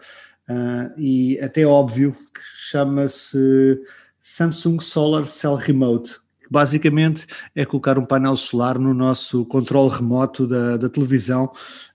uh, 0.49 0.93
e 0.97 1.39
até 1.41 1.67
óbvio, 1.67 2.13
que 2.13 2.41
chama-se 2.73 3.81
Samsung 4.23 4.81
Solar 4.81 5.27
Cell 5.27 5.57
Remote. 5.57 6.17
Basicamente 6.51 7.27
é 7.55 7.65
colocar 7.65 7.99
um 7.99 8.05
painel 8.05 8.37
solar 8.37 8.79
no 8.79 8.93
nosso 8.93 9.45
controle 9.47 9.91
remoto 9.91 10.47
da, 10.47 10.77
da 10.77 10.89
televisão 10.89 11.51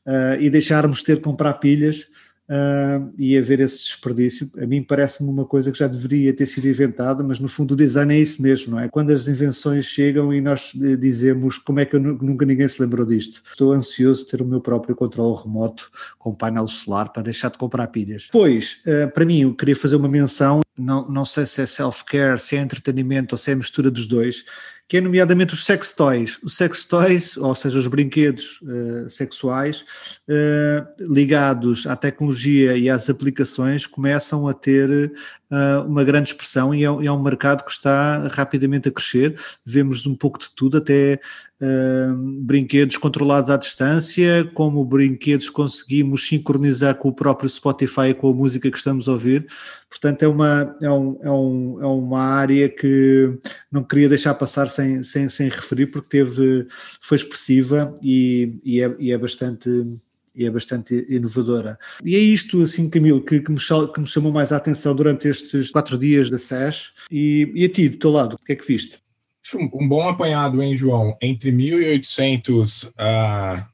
uh, 0.05 0.39
e 0.39 0.50
deixarmos 0.50 1.03
ter 1.03 1.17
que 1.17 1.24
comprar 1.24 1.53
pilhas 1.55 2.07
uh, 2.50 3.13
e 3.18 3.38
haver 3.38 3.60
esse 3.60 3.77
desperdício. 3.77 4.50
A 4.58 4.66
mim 4.66 4.82
parece-me 4.82 5.30
uma 5.30 5.46
coisa 5.46 5.72
que 5.72 5.77
já 5.77 5.88
deveria 5.88 6.34
ter 6.34 6.46
sido 6.46 6.68
inventada, 6.68 7.24
mas 7.24 7.39
no 7.39 7.48
fundo 7.48 7.74
o 7.74 7.77
design 7.77 8.13
é 8.13 8.20
isso 8.20 8.42
mesmo, 8.42 8.72
não 8.72 8.80
é? 8.80 8.88
Quando 8.88 9.12
as 9.12 9.27
invenções 9.27 9.86
chegam 9.86 10.34
e 10.34 10.42
nós 10.42 10.72
dizemos 10.74 11.58
como 11.58 11.80
é 11.80 11.86
que 11.86 11.98
nunca 11.98 12.46
ninguém 12.46 12.68
se 12.68 12.82
lembrou 12.82 13.06
disto. 13.06 13.42
Estou 13.50 13.74
ansioso 13.74 14.24
de 14.24 14.32
ter 14.32 14.42
o 14.42 14.46
meu 14.46 14.62
próprio 14.62 14.96
controle 14.96 15.42
remoto 15.44 15.89
com 16.18 16.34
painel 16.34 16.68
solar 16.68 17.12
para 17.12 17.24
deixar 17.24 17.50
de 17.51 17.58
comprar 17.58 17.88
pilhas. 17.88 18.27
Pois, 18.32 18.82
uh, 18.86 19.12
para 19.12 19.25
mim, 19.25 19.42
eu 19.42 19.54
queria 19.54 19.75
fazer 19.75 19.96
uma 19.96 20.10
menção, 20.10 20.62
não, 20.77 21.10
não 21.10 21.25
sei 21.25 21.46
se 21.46 21.62
é 21.62 21.66
self-care, 21.66 22.39
se 22.39 22.56
é 22.56 22.60
entretenimento 22.60 23.36
ou 23.36 23.38
se 23.38 23.51
é 23.51 23.56
mistura 23.56 23.89
dos 23.89 24.06
dois, 24.06 24.46
que 24.88 24.98
é 24.98 25.01
nomeadamente 25.01 25.53
os 25.53 25.65
sex 25.65 25.94
toys. 25.94 26.39
Os 26.41 26.56
sex 26.56 26.86
toys, 26.86 27.36
ou 27.36 27.53
seja, 27.53 27.77
os 27.77 27.88
brinquedos 27.88 28.62
uh, 28.62 29.10
sexuais 29.10 29.82
uh, 30.29 30.88
ligados 31.13 31.86
à 31.86 31.96
tecnologia 31.96 32.77
e 32.77 32.89
às 32.89 33.10
aplicações 33.10 33.86
começam 33.86 34.48
a 34.48 34.53
ter 34.53 35.12
uh, 35.51 35.82
uma 35.86 36.06
grande 36.06 36.29
expressão 36.29 36.74
e 36.74 36.84
é, 36.84 36.88
é, 36.88 37.12
um 37.12 37.22
mercado 37.22 37.65
que 37.65 37.72
está 37.72 38.27
rapidamente 38.29 38.88
a 38.88 38.91
crescer. 38.91 39.38
Vemos 39.65 40.06
um 40.06 40.15
pouco 40.15 40.39
de 40.39 40.50
tudo, 40.56 40.77
até 40.77 41.20
brinquedos 42.41 42.97
controlados 42.97 43.49
à 43.49 43.57
distância, 43.57 44.49
como 44.53 44.85
brinquedos 44.85 45.49
conseguimos 45.49 46.27
sincronizar 46.27 46.95
com 46.95 47.09
o 47.09 47.13
próprio 47.13 47.49
Spotify 47.49 48.09
e 48.09 48.13
com 48.13 48.29
a 48.29 48.33
música 48.33 48.69
que 48.69 48.77
estamos 48.77 49.07
a 49.07 49.13
ouvir. 49.13 49.47
Portanto, 49.89 50.21
é 50.23 50.27
uma, 50.27 50.77
é, 50.81 50.91
um, 50.91 51.19
é, 51.21 51.31
um, 51.31 51.81
é 51.81 51.85
uma 51.87 52.21
área 52.21 52.69
que 52.69 53.37
não 53.71 53.83
queria 53.83 54.09
deixar 54.09 54.35
passar 54.35 54.69
sem, 54.69 55.03
sem, 55.03 55.27
sem 55.29 55.49
referir, 55.49 55.87
porque 55.87 56.09
teve, 56.09 56.67
foi 57.01 57.17
expressiva 57.17 57.95
e, 58.01 58.59
e, 58.63 58.81
é, 58.81 58.95
e 58.99 59.11
é 59.11 59.17
bastante 59.17 59.69
e 60.35 60.45
é 60.45 60.51
bastante 60.51 61.03
inovadora. 61.09 61.79
E 62.05 62.15
é 62.15 62.19
isto, 62.19 62.61
assim, 62.61 62.87
Camilo, 62.87 63.23
que, 63.23 63.39
que, 63.39 63.51
me, 63.51 63.57
que 63.57 63.99
me 63.99 64.05
chamou 64.05 64.31
mais 64.31 64.51
a 64.51 64.57
atenção 64.57 64.95
durante 64.95 65.27
estes 65.27 65.71
quatro 65.71 65.97
dias 65.97 66.29
da 66.29 66.37
SES. 66.37 66.91
E, 67.09 67.51
e 67.55 67.65
a 67.65 67.69
ti, 67.69 67.89
do 67.89 67.97
teu 67.97 68.11
lado, 68.11 68.35
o 68.35 68.45
que 68.45 68.51
é 68.51 68.55
que 68.55 68.67
viste? 68.67 68.99
Um 69.56 69.88
bom 69.88 70.10
apanhado, 70.10 70.62
hein, 70.62 70.75
João? 70.75 71.16
Entre 71.22 71.51
1.800 71.51 72.89
uh, 72.89 73.66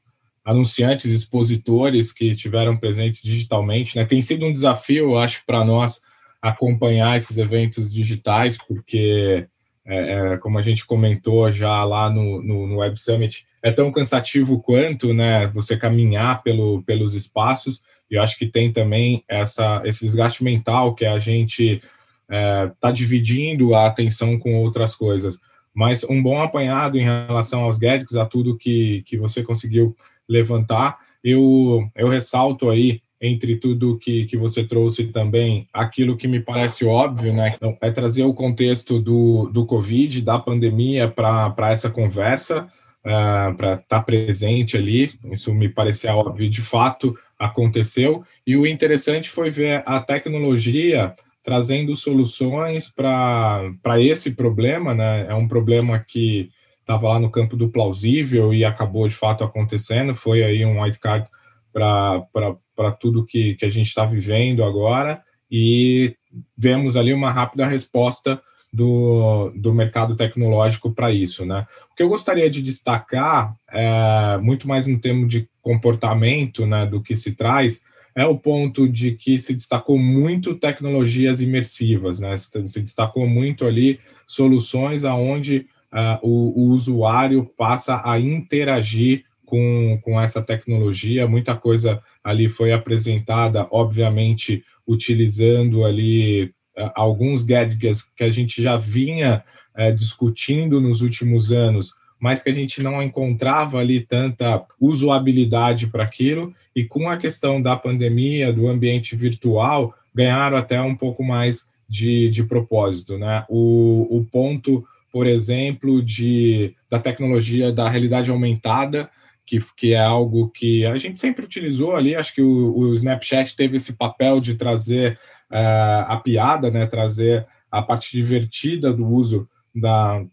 anunciantes, 0.44 1.10
expositores 1.10 2.12
que 2.12 2.36
tiveram 2.36 2.76
presentes 2.76 3.22
digitalmente, 3.22 3.96
né? 3.96 4.04
Tem 4.04 4.22
sido 4.22 4.46
um 4.46 4.52
desafio, 4.52 5.18
acho, 5.18 5.42
para 5.44 5.64
nós 5.64 6.00
acompanhar 6.40 7.16
esses 7.16 7.38
eventos 7.38 7.92
digitais, 7.92 8.58
porque, 8.58 9.46
é, 9.84 10.12
é, 10.12 10.36
como 10.36 10.58
a 10.58 10.62
gente 10.62 10.86
comentou 10.86 11.50
já 11.50 11.82
lá 11.84 12.10
no, 12.10 12.42
no, 12.42 12.66
no, 12.66 12.76
Web 12.76 13.00
Summit, 13.00 13.46
é 13.62 13.72
tão 13.72 13.90
cansativo 13.90 14.60
quanto, 14.60 15.14
né? 15.14 15.46
Você 15.48 15.76
caminhar 15.76 16.42
pelo, 16.42 16.82
pelos 16.82 17.14
espaços. 17.14 17.82
E 18.10 18.14
eu 18.14 18.22
acho 18.22 18.38
que 18.38 18.46
tem 18.46 18.70
também 18.70 19.24
essa, 19.26 19.82
esse 19.84 20.04
desgaste 20.04 20.44
mental 20.44 20.94
que 20.94 21.06
a 21.06 21.18
gente 21.18 21.82
está 22.28 22.90
é, 22.90 22.92
dividindo 22.92 23.74
a 23.74 23.86
atenção 23.86 24.38
com 24.38 24.54
outras 24.54 24.94
coisas 24.94 25.40
mas 25.74 26.04
um 26.04 26.22
bom 26.22 26.40
apanhado 26.40 26.96
em 26.96 27.02
relação 27.02 27.64
aos 27.64 27.76
gadgets, 27.76 28.16
a 28.16 28.24
tudo 28.24 28.56
que, 28.56 29.02
que 29.06 29.16
você 29.16 29.42
conseguiu 29.42 29.96
levantar. 30.28 30.98
Eu, 31.22 31.88
eu 31.96 32.08
ressalto 32.08 32.70
aí, 32.70 33.02
entre 33.20 33.56
tudo 33.56 33.98
que, 33.98 34.26
que 34.26 34.36
você 34.36 34.62
trouxe 34.62 35.04
também, 35.04 35.66
aquilo 35.72 36.16
que 36.16 36.28
me 36.28 36.40
parece 36.40 36.84
óbvio, 36.84 37.32
né? 37.32 37.54
Então, 37.56 37.76
é 37.80 37.90
trazer 37.90 38.22
o 38.22 38.34
contexto 38.34 39.00
do, 39.00 39.48
do 39.50 39.64
Covid, 39.64 40.20
da 40.20 40.38
pandemia, 40.38 41.08
para 41.08 41.72
essa 41.72 41.88
conversa, 41.88 42.68
uh, 43.00 43.54
para 43.56 43.74
estar 43.74 43.84
tá 43.86 44.02
presente 44.02 44.76
ali. 44.76 45.12
Isso 45.32 45.54
me 45.54 45.68
parecia 45.68 46.14
óbvio, 46.14 46.50
de 46.50 46.60
fato 46.60 47.16
aconteceu. 47.38 48.22
E 48.46 48.56
o 48.56 48.66
interessante 48.66 49.30
foi 49.30 49.50
ver 49.50 49.82
a 49.86 50.00
tecnologia 50.00 51.14
trazendo 51.44 51.94
soluções 51.94 52.90
para 52.90 54.00
esse 54.00 54.30
problema, 54.30 54.94
né? 54.94 55.26
É 55.28 55.34
um 55.34 55.46
problema 55.46 55.98
que 55.98 56.50
estava 56.80 57.10
lá 57.10 57.20
no 57.20 57.30
campo 57.30 57.54
do 57.54 57.68
plausível 57.68 58.52
e 58.52 58.64
acabou 58.64 59.06
de 59.06 59.14
fato 59.14 59.44
acontecendo. 59.44 60.16
Foi 60.16 60.42
aí 60.42 60.64
um 60.64 60.80
wildcard 60.80 61.28
para 61.72 62.92
tudo 62.98 63.26
que, 63.26 63.54
que 63.56 63.64
a 63.66 63.70
gente 63.70 63.88
está 63.88 64.06
vivendo 64.06 64.64
agora 64.64 65.22
e 65.50 66.16
vemos 66.56 66.96
ali 66.96 67.12
uma 67.12 67.30
rápida 67.30 67.66
resposta 67.66 68.40
do, 68.72 69.52
do 69.54 69.72
mercado 69.72 70.16
tecnológico 70.16 70.92
para 70.92 71.12
isso, 71.12 71.44
né? 71.44 71.66
O 71.92 71.94
que 71.94 72.02
eu 72.02 72.08
gostaria 72.08 72.50
de 72.50 72.62
destacar, 72.62 73.54
é, 73.70 74.38
muito 74.38 74.66
mais 74.66 74.86
no 74.86 74.98
termo 74.98 75.28
de 75.28 75.48
comportamento, 75.62 76.66
né, 76.66 76.84
do 76.84 77.00
que 77.00 77.14
se 77.14 77.36
traz, 77.36 77.82
é 78.14 78.24
o 78.24 78.38
ponto 78.38 78.88
de 78.88 79.12
que 79.12 79.38
se 79.38 79.54
destacou 79.54 79.98
muito 79.98 80.54
tecnologias 80.54 81.40
imersivas, 81.40 82.20
né? 82.20 82.36
Se 82.38 82.80
destacou 82.80 83.26
muito 83.26 83.64
ali 83.64 83.98
soluções 84.26 85.04
aonde 85.04 85.66
uh, 85.92 86.18
o, 86.22 86.62
o, 86.62 86.68
usuário 86.68 87.44
passa 87.56 88.02
a 88.04 88.18
interagir 88.18 89.24
com, 89.44 89.98
com 90.02 90.20
essa 90.20 90.40
tecnologia. 90.40 91.26
Muita 91.26 91.56
coisa 91.56 92.02
ali 92.22 92.48
foi 92.48 92.72
apresentada, 92.72 93.66
obviamente, 93.70 94.64
utilizando 94.86 95.84
ali 95.84 96.44
uh, 96.78 96.90
alguns 96.94 97.42
gadgets 97.42 98.02
que 98.16 98.22
a 98.22 98.30
gente 98.30 98.62
já 98.62 98.76
vinha 98.76 99.44
uh, 99.76 99.92
discutindo 99.92 100.80
nos 100.80 101.00
últimos 101.00 101.50
anos, 101.50 101.94
mas 102.24 102.42
que 102.42 102.48
a 102.48 102.54
gente 102.54 102.82
não 102.82 103.02
encontrava 103.02 103.76
ali 103.80 104.00
tanta 104.00 104.64
usabilidade 104.80 105.88
para 105.88 106.04
aquilo, 106.04 106.54
e 106.74 106.82
com 106.82 107.10
a 107.10 107.18
questão 107.18 107.60
da 107.60 107.76
pandemia, 107.76 108.50
do 108.50 108.66
ambiente 108.66 109.14
virtual, 109.14 109.94
ganharam 110.14 110.56
até 110.56 110.80
um 110.80 110.94
pouco 110.94 111.22
mais 111.22 111.68
de, 111.86 112.30
de 112.30 112.42
propósito. 112.42 113.18
Né? 113.18 113.44
O, 113.46 114.08
o 114.10 114.24
ponto, 114.24 114.82
por 115.12 115.26
exemplo, 115.26 116.02
de, 116.02 116.74
da 116.88 116.98
tecnologia 116.98 117.70
da 117.70 117.90
realidade 117.90 118.30
aumentada, 118.30 119.10
que, 119.44 119.58
que 119.76 119.92
é 119.92 120.00
algo 120.00 120.48
que 120.48 120.86
a 120.86 120.96
gente 120.96 121.20
sempre 121.20 121.44
utilizou 121.44 121.94
ali, 121.94 122.14
acho 122.14 122.34
que 122.34 122.40
o, 122.40 122.74
o 122.74 122.94
Snapchat 122.94 123.54
teve 123.54 123.76
esse 123.76 123.98
papel 123.98 124.40
de 124.40 124.54
trazer 124.54 125.18
uh, 125.50 126.08
a 126.08 126.16
piada, 126.24 126.70
né? 126.70 126.86
trazer 126.86 127.46
a 127.70 127.82
parte 127.82 128.16
divertida 128.16 128.90
do 128.90 129.06
uso 129.06 129.46
da, 129.74 130.24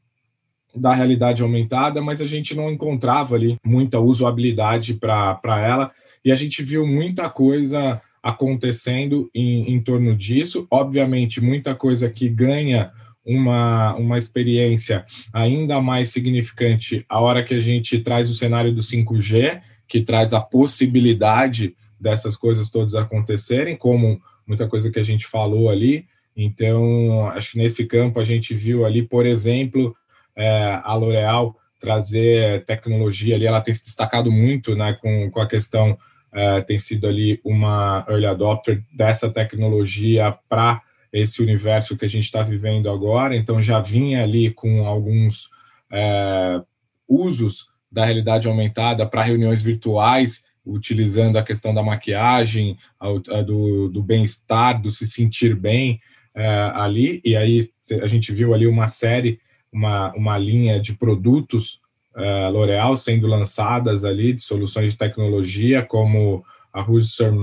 da 0.76 0.94
realidade 0.94 1.42
aumentada, 1.42 2.02
mas 2.02 2.22
a 2.22 2.28
gente 2.28 2.56
não 2.56 2.72
encontrava 2.72 3.36
ali 3.36 3.58
muita 3.64 4.00
usabilidade 4.00 4.94
para 4.94 5.40
ela, 5.46 5.92
e 6.24 6.32
a 6.32 6.36
gente 6.36 6.64
viu 6.64 6.86
muita 6.86 7.30
coisa 7.30 8.00
acontecendo 8.22 9.30
em, 9.34 9.74
em 9.74 9.82
torno 9.82 10.16
disso. 10.16 10.68
Obviamente, 10.70 11.42
muita 11.42 11.74
coisa 11.74 12.10
que 12.10 12.30
ganha 12.30 12.92
uma, 13.26 13.96
uma 13.96 14.18
experiência 14.18 15.06
ainda 15.34 15.82
mais 15.82 16.10
significante 16.10 17.06
a 17.10 17.20
hora 17.20 17.44
que 17.44 17.54
a 17.54 17.62
gente 17.62 18.00
traz 18.00 18.30
o 18.30 18.36
cenário 18.36 18.74
do 18.74 18.82
5G, 18.82 19.62
que 19.88 20.02
traz 20.02 20.34
a 20.34 20.40
possibilidade 20.40 21.76
dessas 22.00 22.36
coisas 22.36 22.70
todas 22.70 22.96
acontecerem, 22.96 23.76
como 23.76 24.22
muita 24.48 24.68
coisa 24.68 24.90
que 24.90 25.00
a 25.00 25.04
gente 25.04 25.26
falou 25.26 25.70
ali. 25.70 26.06
Então, 26.36 27.30
acho 27.30 27.52
que 27.52 27.58
nesse 27.58 27.86
campo 27.86 28.20
a 28.20 28.24
gente 28.24 28.56
viu 28.56 28.86
ali, 28.86 29.04
por 29.04 29.26
exemplo, 29.26 29.96
é, 30.36 30.80
a 30.84 30.94
L'Oréal 30.96 31.56
trazer 31.82 32.64
tecnologia 32.66 33.36
ali, 33.36 33.48
ela 33.48 33.60
tem 33.60 33.74
se 33.74 33.84
destacado 33.84 34.32
muito 34.32 34.76
né, 34.76 34.94
com, 35.02 35.32
com 35.32 35.42
a 35.42 35.48
questão, 35.48 35.98
é, 36.32 36.62
tem 36.62 36.78
sido 36.78 37.08
ali 37.08 37.42
uma 37.44 38.06
early 38.08 38.28
adopter 38.28 38.84
dessa 38.94 39.30
tecnologia 39.32 40.38
para 40.48 40.80
esse 41.12 41.42
universo 41.42 41.98
que 41.98 42.06
a 42.06 42.10
gente 42.10 42.26
está 42.26 42.44
vivendo 42.44 42.90
agora, 42.90 43.36
então 43.36 43.62
já 43.62 43.82
vinha 43.82 44.24
ali 44.24 44.52
com 44.52 44.86
alguns 44.86 45.50
é, 45.92 46.62
usos 47.08 47.68
da 47.92 48.06
realidade 48.06 48.48
aumentada 48.48 49.06
para 49.06 49.24
reuniões 49.24 49.62
virtuais, 49.62 50.46
utilizando 50.64 51.38
a 51.38 51.44
questão 51.44 51.74
da 51.74 51.84
maquiagem, 51.84 52.78
a, 53.00 53.08
a 53.08 53.42
do, 53.42 53.90
do 53.90 54.04
bem-estar, 54.04 54.80
do 54.80 54.92
se 54.92 55.06
sentir 55.06 55.56
bem 55.56 56.00
é, 56.34 56.48
ali, 56.76 57.22
e 57.26 57.36
aí 57.36 57.72
a 58.02 58.08
gente 58.08 58.32
viu 58.32 58.54
ali 58.54 58.68
uma 58.68 58.88
série 58.88 59.40
uma, 59.72 60.14
uma 60.14 60.38
linha 60.38 60.80
de 60.80 60.94
produtos 60.94 61.82
uh, 62.16 62.52
L'Oréal 62.52 62.96
sendo 62.96 63.28
lançadas 63.28 64.04
ali, 64.04 64.34
de 64.34 64.42
soluções 64.42 64.94
de 64.94 64.98
tecnologia, 64.98 65.82
como 65.82 66.44
a 66.74 66.82
Rouge 66.82 67.08
Sur 67.08 67.34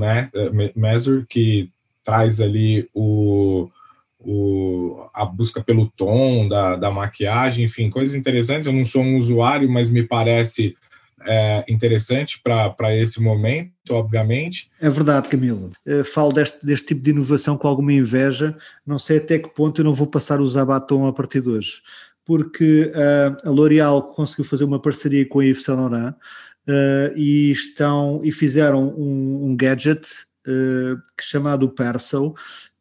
Mesure, 0.74 1.26
que 1.26 1.70
traz 2.02 2.40
ali 2.40 2.88
o, 2.94 3.68
o, 4.18 5.06
a 5.12 5.24
busca 5.24 5.62
pelo 5.62 5.86
tom 5.88 6.48
da, 6.48 6.76
da 6.76 6.90
maquiagem, 6.90 7.66
enfim, 7.66 7.90
coisas 7.90 8.14
interessantes. 8.14 8.66
Eu 8.66 8.72
não 8.72 8.84
sou 8.84 9.02
um 9.02 9.18
usuário, 9.18 9.68
mas 9.70 9.90
me 9.90 10.02
parece 10.02 10.74
é, 11.26 11.64
interessante 11.68 12.40
para 12.42 12.96
esse 12.96 13.20
momento, 13.20 13.72
obviamente. 13.90 14.70
É 14.80 14.88
verdade, 14.88 15.28
Camilo. 15.28 15.68
Eu 15.84 16.04
falo 16.04 16.30
deste, 16.30 16.64
deste 16.64 16.86
tipo 16.88 17.02
de 17.02 17.10
inovação 17.10 17.58
com 17.58 17.68
alguma 17.68 17.92
inveja. 17.92 18.56
Não 18.86 18.98
sei 18.98 19.18
até 19.18 19.38
que 19.38 19.48
ponto 19.48 19.80
eu 19.80 19.84
não 19.84 19.92
vou 19.92 20.06
passar 20.06 20.38
a 20.38 20.42
usar 20.42 20.64
batom 20.64 21.06
a 21.06 21.12
partir 21.12 21.42
de 21.42 21.50
hoje 21.50 21.82
porque 22.28 22.92
uh, 22.94 23.48
a 23.48 23.50
L'Oréal 23.50 24.02
conseguiu 24.02 24.44
fazer 24.44 24.64
uma 24.64 24.78
parceria 24.78 25.26
com 25.26 25.40
a 25.40 25.46
Yves 25.46 25.64
Saint 25.64 25.78
Laurent 25.78 26.12
uh, 26.12 27.16
e 27.16 27.50
estão 27.50 28.20
e 28.22 28.30
fizeram 28.30 28.90
um, 28.98 29.46
um 29.46 29.56
gadget 29.56 30.06
uh, 30.46 31.00
chamado 31.18 31.70
Perso, 31.70 32.34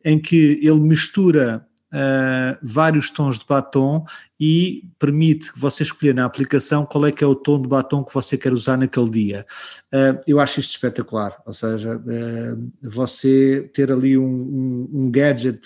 em 0.04 0.20
que 0.20 0.60
ele 0.62 0.82
mistura 0.82 1.66
uh, 1.94 2.58
vários 2.62 3.10
tons 3.10 3.40
de 3.40 3.46
batom 3.48 4.06
e 4.38 4.84
permite 5.00 5.54
que 5.54 5.60
você 5.60 5.84
escolha 5.84 6.14
na 6.14 6.26
aplicação 6.26 6.86
qual 6.86 7.06
é 7.06 7.12
que 7.14 7.24
é 7.24 7.28
o 7.28 7.34
tom 7.34 7.62
de 7.62 7.70
batom 7.70 8.04
que 8.04 8.14
você 8.14 8.38
quer 8.38 8.52
usar 8.52 8.76
naquele 8.76 9.10
dia. 9.10 9.46
Uh, 9.94 10.20
eu 10.28 10.42
acho 10.42 10.60
isto 10.60 10.72
espetacular, 10.72 11.42
ou 11.46 11.54
seja, 11.54 11.96
uh, 11.96 12.72
você 12.82 13.72
ter 13.74 13.94
ali 13.94 14.18
um, 14.18 14.26
um, 14.26 14.90
um 14.94 15.10
gadget 15.10 15.62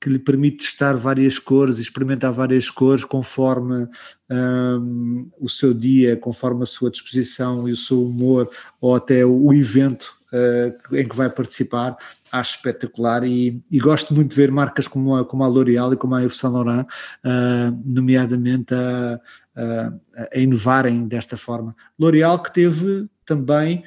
que 0.00 0.10
lhe 0.10 0.18
permite 0.18 0.64
testar 0.64 0.94
várias 0.94 1.38
cores, 1.38 1.78
experimentar 1.78 2.32
várias 2.32 2.70
cores 2.70 3.04
conforme 3.04 3.88
um, 4.30 5.30
o 5.40 5.48
seu 5.48 5.72
dia, 5.72 6.16
conforme 6.16 6.62
a 6.62 6.66
sua 6.66 6.90
disposição 6.90 7.68
e 7.68 7.72
o 7.72 7.76
seu 7.76 8.04
humor, 8.04 8.50
ou 8.80 8.94
até 8.94 9.24
o 9.24 9.52
evento 9.52 10.16
uh, 10.32 10.96
em 10.96 11.06
que 11.06 11.16
vai 11.16 11.30
participar, 11.30 11.96
acho 12.30 12.56
espetacular 12.56 13.24
e, 13.24 13.62
e, 13.70 13.78
gosto 13.78 14.14
muito 14.14 14.30
de 14.30 14.36
ver 14.36 14.50
marcas 14.50 14.86
como 14.86 15.16
a, 15.16 15.24
como 15.24 15.44
a 15.44 15.48
L'Oréal 15.48 15.92
e 15.92 15.96
como 15.96 16.14
a 16.14 16.22
Yves 16.22 16.36
Saint 16.36 16.52
Laurent, 16.52 16.82
uh, 16.84 17.82
nomeadamente 17.84 18.74
a, 18.74 19.20
a, 19.56 19.92
a, 20.34 20.38
inovarem 20.38 21.08
desta 21.08 21.36
forma. 21.36 21.74
L'Oréal 21.98 22.42
que 22.42 22.52
teve 22.52 23.08
também 23.24 23.82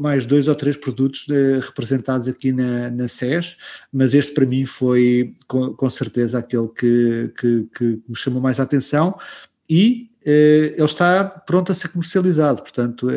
mais 0.00 0.26
dois 0.26 0.48
ou 0.48 0.54
três 0.54 0.76
produtos 0.76 1.26
uh, 1.28 1.60
representados 1.60 2.28
aqui 2.28 2.52
na, 2.52 2.90
na 2.90 3.08
SES, 3.08 3.56
mas 3.92 4.14
este 4.14 4.32
para 4.32 4.46
mim 4.46 4.64
foi 4.64 5.32
com, 5.48 5.74
com 5.74 5.90
certeza 5.90 6.38
aquele 6.38 6.68
que, 6.68 7.32
que, 7.38 7.68
que 7.76 7.84
me 8.08 8.16
chamou 8.16 8.40
mais 8.40 8.60
a 8.60 8.62
atenção 8.62 9.18
e 9.68 10.08
ele 10.22 10.84
está 10.84 11.24
pronto 11.24 11.72
a 11.72 11.74
ser 11.74 11.88
comercializado, 11.88 12.60
portanto, 12.60 13.08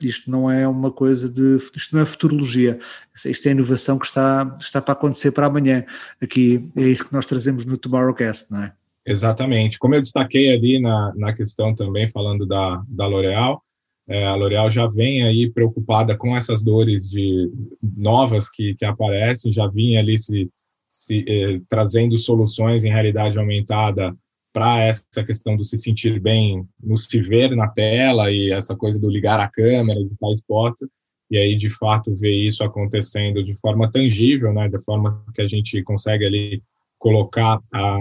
isto 0.00 0.30
não 0.30 0.48
é 0.48 0.66
uma 0.66 0.92
coisa 0.92 1.28
de. 1.28 1.56
Isto 1.74 1.96
não 1.96 2.02
é 2.02 2.06
futurologia, 2.06 2.78
isto 3.24 3.48
é 3.48 3.50
inovação 3.50 3.98
que 3.98 4.06
está, 4.06 4.56
está 4.60 4.80
para 4.80 4.92
acontecer 4.92 5.32
para 5.32 5.46
amanhã. 5.46 5.84
Aqui 6.22 6.70
é 6.76 6.82
isso 6.82 7.04
que 7.04 7.12
nós 7.12 7.26
trazemos 7.26 7.66
no 7.66 7.76
Tomorrowcast, 7.76 8.52
não 8.52 8.62
é? 8.62 8.72
Exatamente. 9.06 9.78
Como 9.78 9.94
eu 9.94 10.00
destaquei 10.00 10.52
ali 10.52 10.80
na, 10.80 11.12
na 11.16 11.32
questão 11.32 11.74
também, 11.74 12.10
falando 12.10 12.44
da, 12.44 12.82
da 12.88 13.06
L'Oréal, 13.06 13.62
é, 14.08 14.24
a 14.24 14.34
L'Oréal 14.36 14.70
já 14.70 14.86
vem 14.86 15.24
aí 15.24 15.50
preocupada 15.50 16.16
com 16.16 16.36
essas 16.36 16.62
dores 16.62 17.10
de 17.10 17.50
novas 17.82 18.48
que, 18.48 18.74
que 18.76 18.84
aparecem, 18.84 19.52
já 19.52 19.66
vinha 19.66 19.98
ali 19.98 20.18
se, 20.18 20.48
se 20.86 21.24
eh, 21.26 21.60
trazendo 21.68 22.16
soluções 22.16 22.84
em 22.84 22.90
realidade 22.90 23.36
aumentada 23.38 24.16
para 24.52 24.84
essa 24.84 25.24
questão 25.26 25.56
do 25.56 25.64
se 25.64 25.76
sentir 25.76 26.20
bem 26.20 26.66
no 26.82 26.96
se 26.96 27.20
ver 27.20 27.54
na 27.56 27.68
tela 27.68 28.30
e 28.30 28.50
essa 28.50 28.76
coisa 28.76 28.98
do 28.98 29.10
ligar 29.10 29.40
a 29.40 29.50
câmera, 29.50 29.98
de 30.00 30.12
estar 30.12 30.30
exposta, 30.30 30.88
e 31.28 31.36
aí 31.36 31.56
de 31.58 31.68
fato 31.68 32.14
ver 32.14 32.46
isso 32.46 32.62
acontecendo 32.62 33.42
de 33.42 33.54
forma 33.54 33.90
tangível, 33.90 34.52
né, 34.52 34.68
da 34.68 34.80
forma 34.80 35.24
que 35.34 35.42
a 35.42 35.48
gente 35.48 35.82
consegue 35.82 36.24
ali 36.24 36.62
colocar 36.98 37.60
a, 37.72 37.98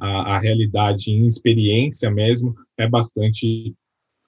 a, 0.00 0.36
a 0.36 0.38
realidade 0.38 1.10
em 1.10 1.26
experiência 1.26 2.10
mesmo, 2.10 2.54
é 2.78 2.88
bastante 2.88 3.74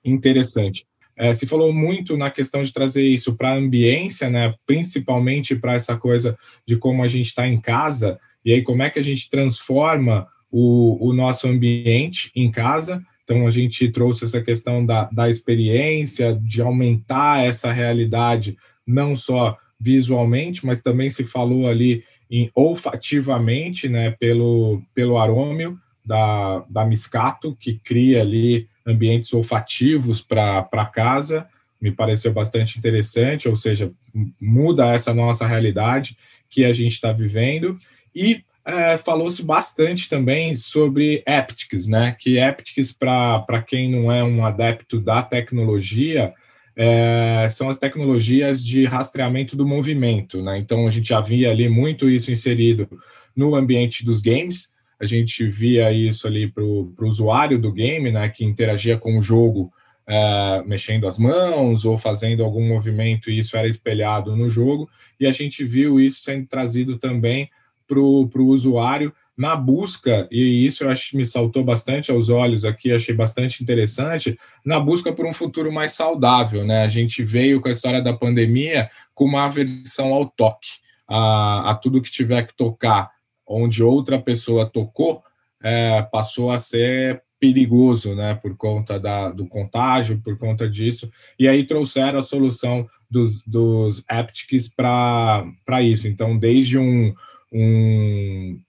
interessante. 0.04 0.87
É, 1.18 1.34
se 1.34 1.46
falou 1.46 1.72
muito 1.72 2.16
na 2.16 2.30
questão 2.30 2.62
de 2.62 2.72
trazer 2.72 3.04
isso 3.04 3.36
para 3.36 3.50
a 3.50 3.56
ambiência, 3.56 4.30
né, 4.30 4.54
principalmente 4.64 5.56
para 5.56 5.74
essa 5.74 5.96
coisa 5.96 6.38
de 6.64 6.76
como 6.76 7.02
a 7.02 7.08
gente 7.08 7.26
está 7.26 7.46
em 7.46 7.60
casa, 7.60 8.20
e 8.44 8.52
aí 8.52 8.62
como 8.62 8.82
é 8.82 8.88
que 8.88 9.00
a 9.00 9.02
gente 9.02 9.28
transforma 9.28 10.28
o, 10.50 11.08
o 11.08 11.12
nosso 11.12 11.48
ambiente 11.48 12.30
em 12.34 12.50
casa. 12.50 13.02
Então, 13.24 13.46
a 13.46 13.50
gente 13.50 13.88
trouxe 13.90 14.24
essa 14.24 14.40
questão 14.40 14.84
da, 14.84 15.04
da 15.12 15.28
experiência, 15.28 16.38
de 16.42 16.62
aumentar 16.62 17.44
essa 17.44 17.70
realidade, 17.70 18.56
não 18.86 19.14
só 19.14 19.56
visualmente, 19.78 20.64
mas 20.64 20.80
também 20.80 21.10
se 21.10 21.24
falou 21.24 21.66
ali 21.68 22.02
em 22.30 22.50
olfativamente, 22.54 23.88
né, 23.88 24.12
pelo, 24.12 24.82
pelo 24.94 25.18
arômio 25.18 25.78
da, 26.04 26.64
da 26.70 26.86
Miscato, 26.86 27.54
que 27.60 27.78
cria 27.84 28.22
ali 28.22 28.66
ambientes 28.88 29.32
olfativos 29.34 30.20
para 30.22 30.90
casa, 30.92 31.46
me 31.80 31.92
pareceu 31.92 32.32
bastante 32.32 32.78
interessante, 32.78 33.48
ou 33.48 33.54
seja, 33.54 33.92
muda 34.40 34.92
essa 34.92 35.14
nossa 35.14 35.46
realidade 35.46 36.16
que 36.50 36.64
a 36.64 36.72
gente 36.72 36.92
está 36.92 37.12
vivendo. 37.12 37.78
E 38.14 38.42
é, 38.64 38.98
falou-se 38.98 39.42
bastante 39.42 40.08
também 40.08 40.54
sobre 40.54 41.22
Aptics, 41.26 41.86
né? 41.86 42.16
Que 42.18 42.40
Aptics, 42.40 42.90
para 42.92 43.62
quem 43.66 43.90
não 43.90 44.10
é 44.10 44.24
um 44.24 44.44
adepto 44.44 45.00
da 45.00 45.22
tecnologia, 45.22 46.34
é, 46.76 47.48
são 47.50 47.68
as 47.68 47.78
tecnologias 47.78 48.62
de 48.62 48.84
rastreamento 48.84 49.56
do 49.56 49.66
movimento, 49.66 50.42
né? 50.42 50.58
Então 50.58 50.86
a 50.86 50.90
gente 50.90 51.08
já 51.08 51.20
via 51.20 51.50
ali 51.50 51.68
muito 51.68 52.10
isso 52.10 52.30
inserido 52.30 52.88
no 53.34 53.54
ambiente 53.54 54.04
dos 54.04 54.20
games, 54.20 54.74
a 55.00 55.06
gente 55.06 55.46
via 55.46 55.92
isso 55.92 56.26
ali 56.26 56.50
para 56.50 56.62
o 56.62 56.92
usuário 57.02 57.58
do 57.58 57.72
game, 57.72 58.10
né, 58.10 58.28
que 58.28 58.44
interagia 58.44 58.98
com 58.98 59.18
o 59.18 59.22
jogo 59.22 59.72
é, 60.06 60.62
mexendo 60.66 61.06
as 61.06 61.18
mãos 61.18 61.84
ou 61.84 61.98
fazendo 61.98 62.42
algum 62.42 62.66
movimento, 62.66 63.30
e 63.30 63.38
isso 63.38 63.56
era 63.56 63.68
espelhado 63.68 64.34
no 64.34 64.48
jogo, 64.48 64.88
e 65.20 65.26
a 65.26 65.32
gente 65.32 65.64
viu 65.64 66.00
isso 66.00 66.22
sendo 66.22 66.46
trazido 66.46 66.98
também 66.98 67.50
para 67.86 68.00
o 68.00 68.46
usuário 68.46 69.12
na 69.36 69.54
busca, 69.54 70.26
e 70.32 70.66
isso 70.66 70.82
eu 70.82 70.90
acho 70.90 71.10
que 71.10 71.16
me 71.16 71.24
saltou 71.24 71.62
bastante 71.62 72.10
aos 72.10 72.28
olhos 72.28 72.64
aqui, 72.64 72.90
achei 72.90 73.14
bastante 73.14 73.62
interessante, 73.62 74.36
na 74.64 74.80
busca 74.80 75.12
por 75.12 75.24
um 75.24 75.32
futuro 75.32 75.70
mais 75.70 75.92
saudável. 75.92 76.64
Né? 76.64 76.82
A 76.82 76.88
gente 76.88 77.22
veio 77.22 77.60
com 77.60 77.68
a 77.68 77.70
história 77.70 78.02
da 78.02 78.12
pandemia 78.12 78.90
com 79.14 79.24
uma 79.26 79.44
aversão 79.44 80.12
ao 80.12 80.26
toque, 80.26 80.80
a, 81.06 81.70
a 81.70 81.74
tudo 81.76 82.02
que 82.02 82.10
tiver 82.10 82.46
que 82.46 82.56
tocar 82.56 83.10
onde 83.48 83.82
outra 83.82 84.18
pessoa 84.20 84.66
tocou, 84.66 85.22
é, 85.62 86.02
passou 86.02 86.50
a 86.50 86.58
ser 86.58 87.22
perigoso, 87.40 88.14
né, 88.14 88.34
por 88.34 88.56
conta 88.56 88.98
da, 88.98 89.30
do 89.30 89.46
contágio, 89.46 90.20
por 90.22 90.36
conta 90.36 90.68
disso, 90.68 91.10
e 91.38 91.48
aí 91.48 91.64
trouxeram 91.64 92.18
a 92.18 92.22
solução 92.22 92.88
dos, 93.10 93.44
dos 93.44 94.04
aptics 94.08 94.68
para 94.68 95.82
isso. 95.82 96.08
Então, 96.08 96.36
desde 96.36 96.78
um, 96.78 97.14
um, 97.52 98.60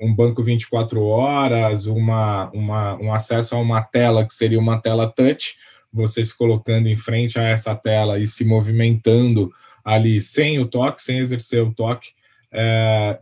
um 0.00 0.14
banco 0.14 0.42
24 0.42 1.02
horas, 1.02 1.86
uma, 1.86 2.50
uma, 2.50 2.96
um 2.96 3.12
acesso 3.12 3.54
a 3.54 3.58
uma 3.58 3.80
tela 3.80 4.26
que 4.26 4.34
seria 4.34 4.58
uma 4.58 4.80
tela 4.80 5.08
touch, 5.08 5.56
você 5.92 6.24
se 6.24 6.36
colocando 6.36 6.88
em 6.88 6.96
frente 6.96 7.38
a 7.38 7.44
essa 7.44 7.74
tela 7.74 8.18
e 8.18 8.26
se 8.26 8.44
movimentando 8.44 9.52
ali 9.84 10.20
sem 10.20 10.58
o 10.58 10.66
toque, 10.66 11.02
sem 11.02 11.18
exercer 11.18 11.62
o 11.62 11.72
toque, 11.72 12.10
é, 12.50 13.18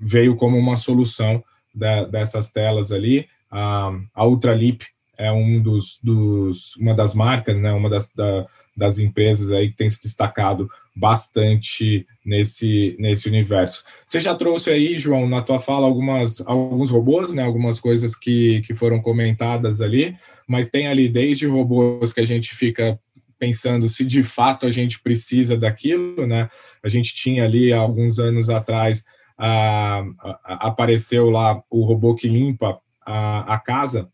veio 0.00 0.36
como 0.36 0.58
uma 0.58 0.76
solução 0.76 1.42
da, 1.74 2.04
dessas 2.04 2.52
telas 2.52 2.92
ali. 2.92 3.26
A, 3.50 3.92
a 4.14 4.26
Ultralip 4.26 4.84
é 5.16 5.30
um 5.30 5.60
dos, 5.60 5.98
dos, 6.02 6.76
uma 6.76 6.94
das 6.94 7.14
marcas, 7.14 7.56
né, 7.56 7.72
uma 7.72 7.88
das, 7.88 8.10
da, 8.12 8.46
das 8.76 8.98
empresas 8.98 9.50
aí 9.50 9.70
que 9.70 9.76
tem 9.76 9.88
se 9.88 10.02
destacado 10.02 10.68
bastante 10.94 12.06
nesse, 12.24 12.96
nesse 12.98 13.28
universo. 13.28 13.84
Você 14.06 14.20
já 14.20 14.34
trouxe 14.34 14.70
aí, 14.70 14.98
João, 14.98 15.28
na 15.28 15.42
tua 15.42 15.58
fala 15.58 15.86
algumas 15.86 16.40
alguns 16.46 16.90
robôs, 16.90 17.34
né, 17.34 17.42
algumas 17.42 17.80
coisas 17.80 18.14
que, 18.14 18.60
que 18.62 18.74
foram 18.74 19.00
comentadas 19.00 19.80
ali, 19.80 20.16
mas 20.46 20.70
tem 20.70 20.86
ali 20.86 21.08
desde 21.08 21.46
robôs 21.46 22.12
que 22.12 22.20
a 22.20 22.26
gente 22.26 22.54
fica 22.54 22.98
pensando 23.38 23.88
se 23.88 24.04
de 24.04 24.22
fato 24.22 24.66
a 24.66 24.70
gente 24.70 25.00
precisa 25.00 25.56
daquilo, 25.56 26.26
né? 26.26 26.48
A 26.82 26.88
gente 26.88 27.14
tinha 27.14 27.44
ali 27.44 27.72
alguns 27.72 28.18
anos 28.18 28.48
atrás 28.48 29.04
ah, 29.38 30.04
apareceu 30.44 31.30
lá 31.30 31.62
o 31.70 31.84
robô 31.84 32.14
que 32.14 32.28
limpa 32.28 32.78
a, 33.04 33.54
a 33.54 33.58
casa 33.58 34.08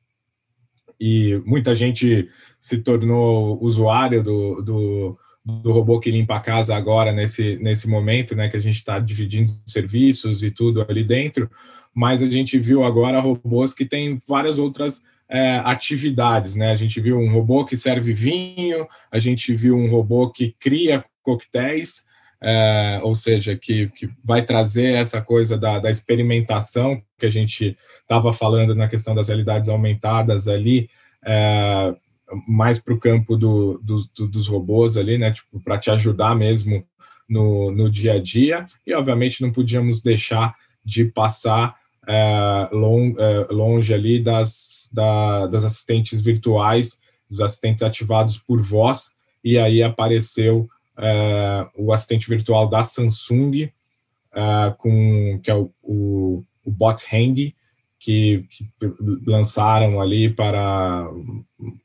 e 1.01 1.41
muita 1.47 1.75
gente 1.75 2.29
se 2.59 2.79
tornou 2.79 3.59
usuário 3.63 4.23
do, 4.23 4.63
do, 4.63 5.19
do, 5.45 5.73
robô 5.73 5.99
que 5.99 6.11
limpa 6.11 6.37
a 6.37 6.41
casa 6.41 6.77
agora 6.77 7.11
nesse, 7.13 7.57
nesse 7.57 7.89
momento, 7.89 8.37
né, 8.37 8.49
que 8.49 8.57
a 8.57 8.61
gente 8.61 8.77
está 8.77 8.99
dividindo 8.99 9.49
serviços 9.67 10.43
e 10.43 10.51
tudo 10.51 10.85
ali 10.89 11.03
dentro, 11.03 11.51
mas 11.95 12.23
a 12.23 12.27
gente 12.27 12.59
viu 12.59 12.85
agora 12.85 13.21
robôs 13.21 13.73
que 13.73 13.87
têm 13.87 14.19
várias 14.29 14.59
outras 14.59 15.03
é, 15.29 15.57
atividades, 15.65 16.57
né? 16.57 16.73
A 16.73 16.77
gente 16.77 17.01
viu 17.01 17.17
um 17.17 17.31
robô 17.31 17.65
que 17.65 17.77
serve 17.77 18.13
vinho, 18.13 18.87
a 19.11 19.19
gente 19.21 19.55
viu 19.55 19.77
um 19.77 19.89
robô 19.89 20.29
que 20.31 20.57
cria 20.59 21.05
coquetéis, 21.23 22.05
é, 22.43 23.01
ou 23.03 23.15
seja, 23.15 23.57
que, 23.57 23.89
que 23.89 24.09
vai 24.25 24.43
trazer 24.43 24.95
essa 24.95 25.21
coisa 25.21 25.59
da, 25.59 25.79
da 25.79 25.91
experimentação 25.91 27.03
que 27.19 27.27
a 27.27 27.31
gente 27.31 27.77
estava 28.01 28.33
falando 28.33 28.75
na 28.75 28.89
questão 28.89 29.15
das 29.15 29.29
realidades 29.29 29.69
aumentadas 29.69 30.49
ali, 30.49 30.89
é, 31.25 31.95
mais 32.49 32.79
para 32.79 32.95
o 32.95 32.99
campo 32.99 33.37
do, 33.37 33.79
do, 33.83 33.97
do, 34.17 34.29
dos 34.29 34.49
robôs 34.49 34.97
ali, 34.97 35.19
né, 35.19 35.33
tipo, 35.33 35.61
para 35.61 35.79
te 35.79 35.91
ajudar 35.91 36.35
mesmo 36.35 36.85
no, 37.29 37.71
no 37.71 37.91
dia 37.91 38.15
a 38.15 38.19
dia, 38.21 38.67
e 38.87 38.95
obviamente 38.95 39.43
não 39.43 39.53
podíamos 39.53 40.01
deixar 40.01 40.55
de 40.85 41.05
passar 41.05 41.77
é, 42.07 42.69
long, 42.73 43.15
é, 43.19 43.53
longe 43.53 43.93
ali 43.93 44.21
das, 44.21 44.89
da, 44.93 45.47
das 45.47 45.65
assistentes 45.65 46.21
virtuais, 46.21 46.99
dos 47.29 47.41
assistentes 47.41 47.83
ativados 47.83 48.39
por 48.39 48.61
voz, 48.61 49.13
e 49.45 49.59
aí 49.59 49.83
apareceu 49.83 50.69
o 51.77 51.93
assistente 51.93 52.29
virtual 52.29 52.69
da 52.69 52.85
Samsung, 52.85 53.71
é, 54.33 54.75
com, 54.79 55.41
que 55.43 55.51
é 55.51 55.55
o, 55.55 55.71
o, 55.83 56.45
o 56.65 56.71
Bot 56.71 57.05
Handy, 57.13 57.55
que, 57.99 58.47
que, 58.51 58.67
lançaram 59.27 60.01
ali 60.01 60.31
para, 60.31 61.07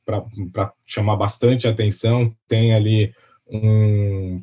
para, 0.05 0.23
para, 0.53 0.73
chamar 0.85 1.17
bastante 1.17 1.67
atenção. 1.67 2.33
Tem 2.47 2.73
ali 2.73 3.13
um, 3.47 4.41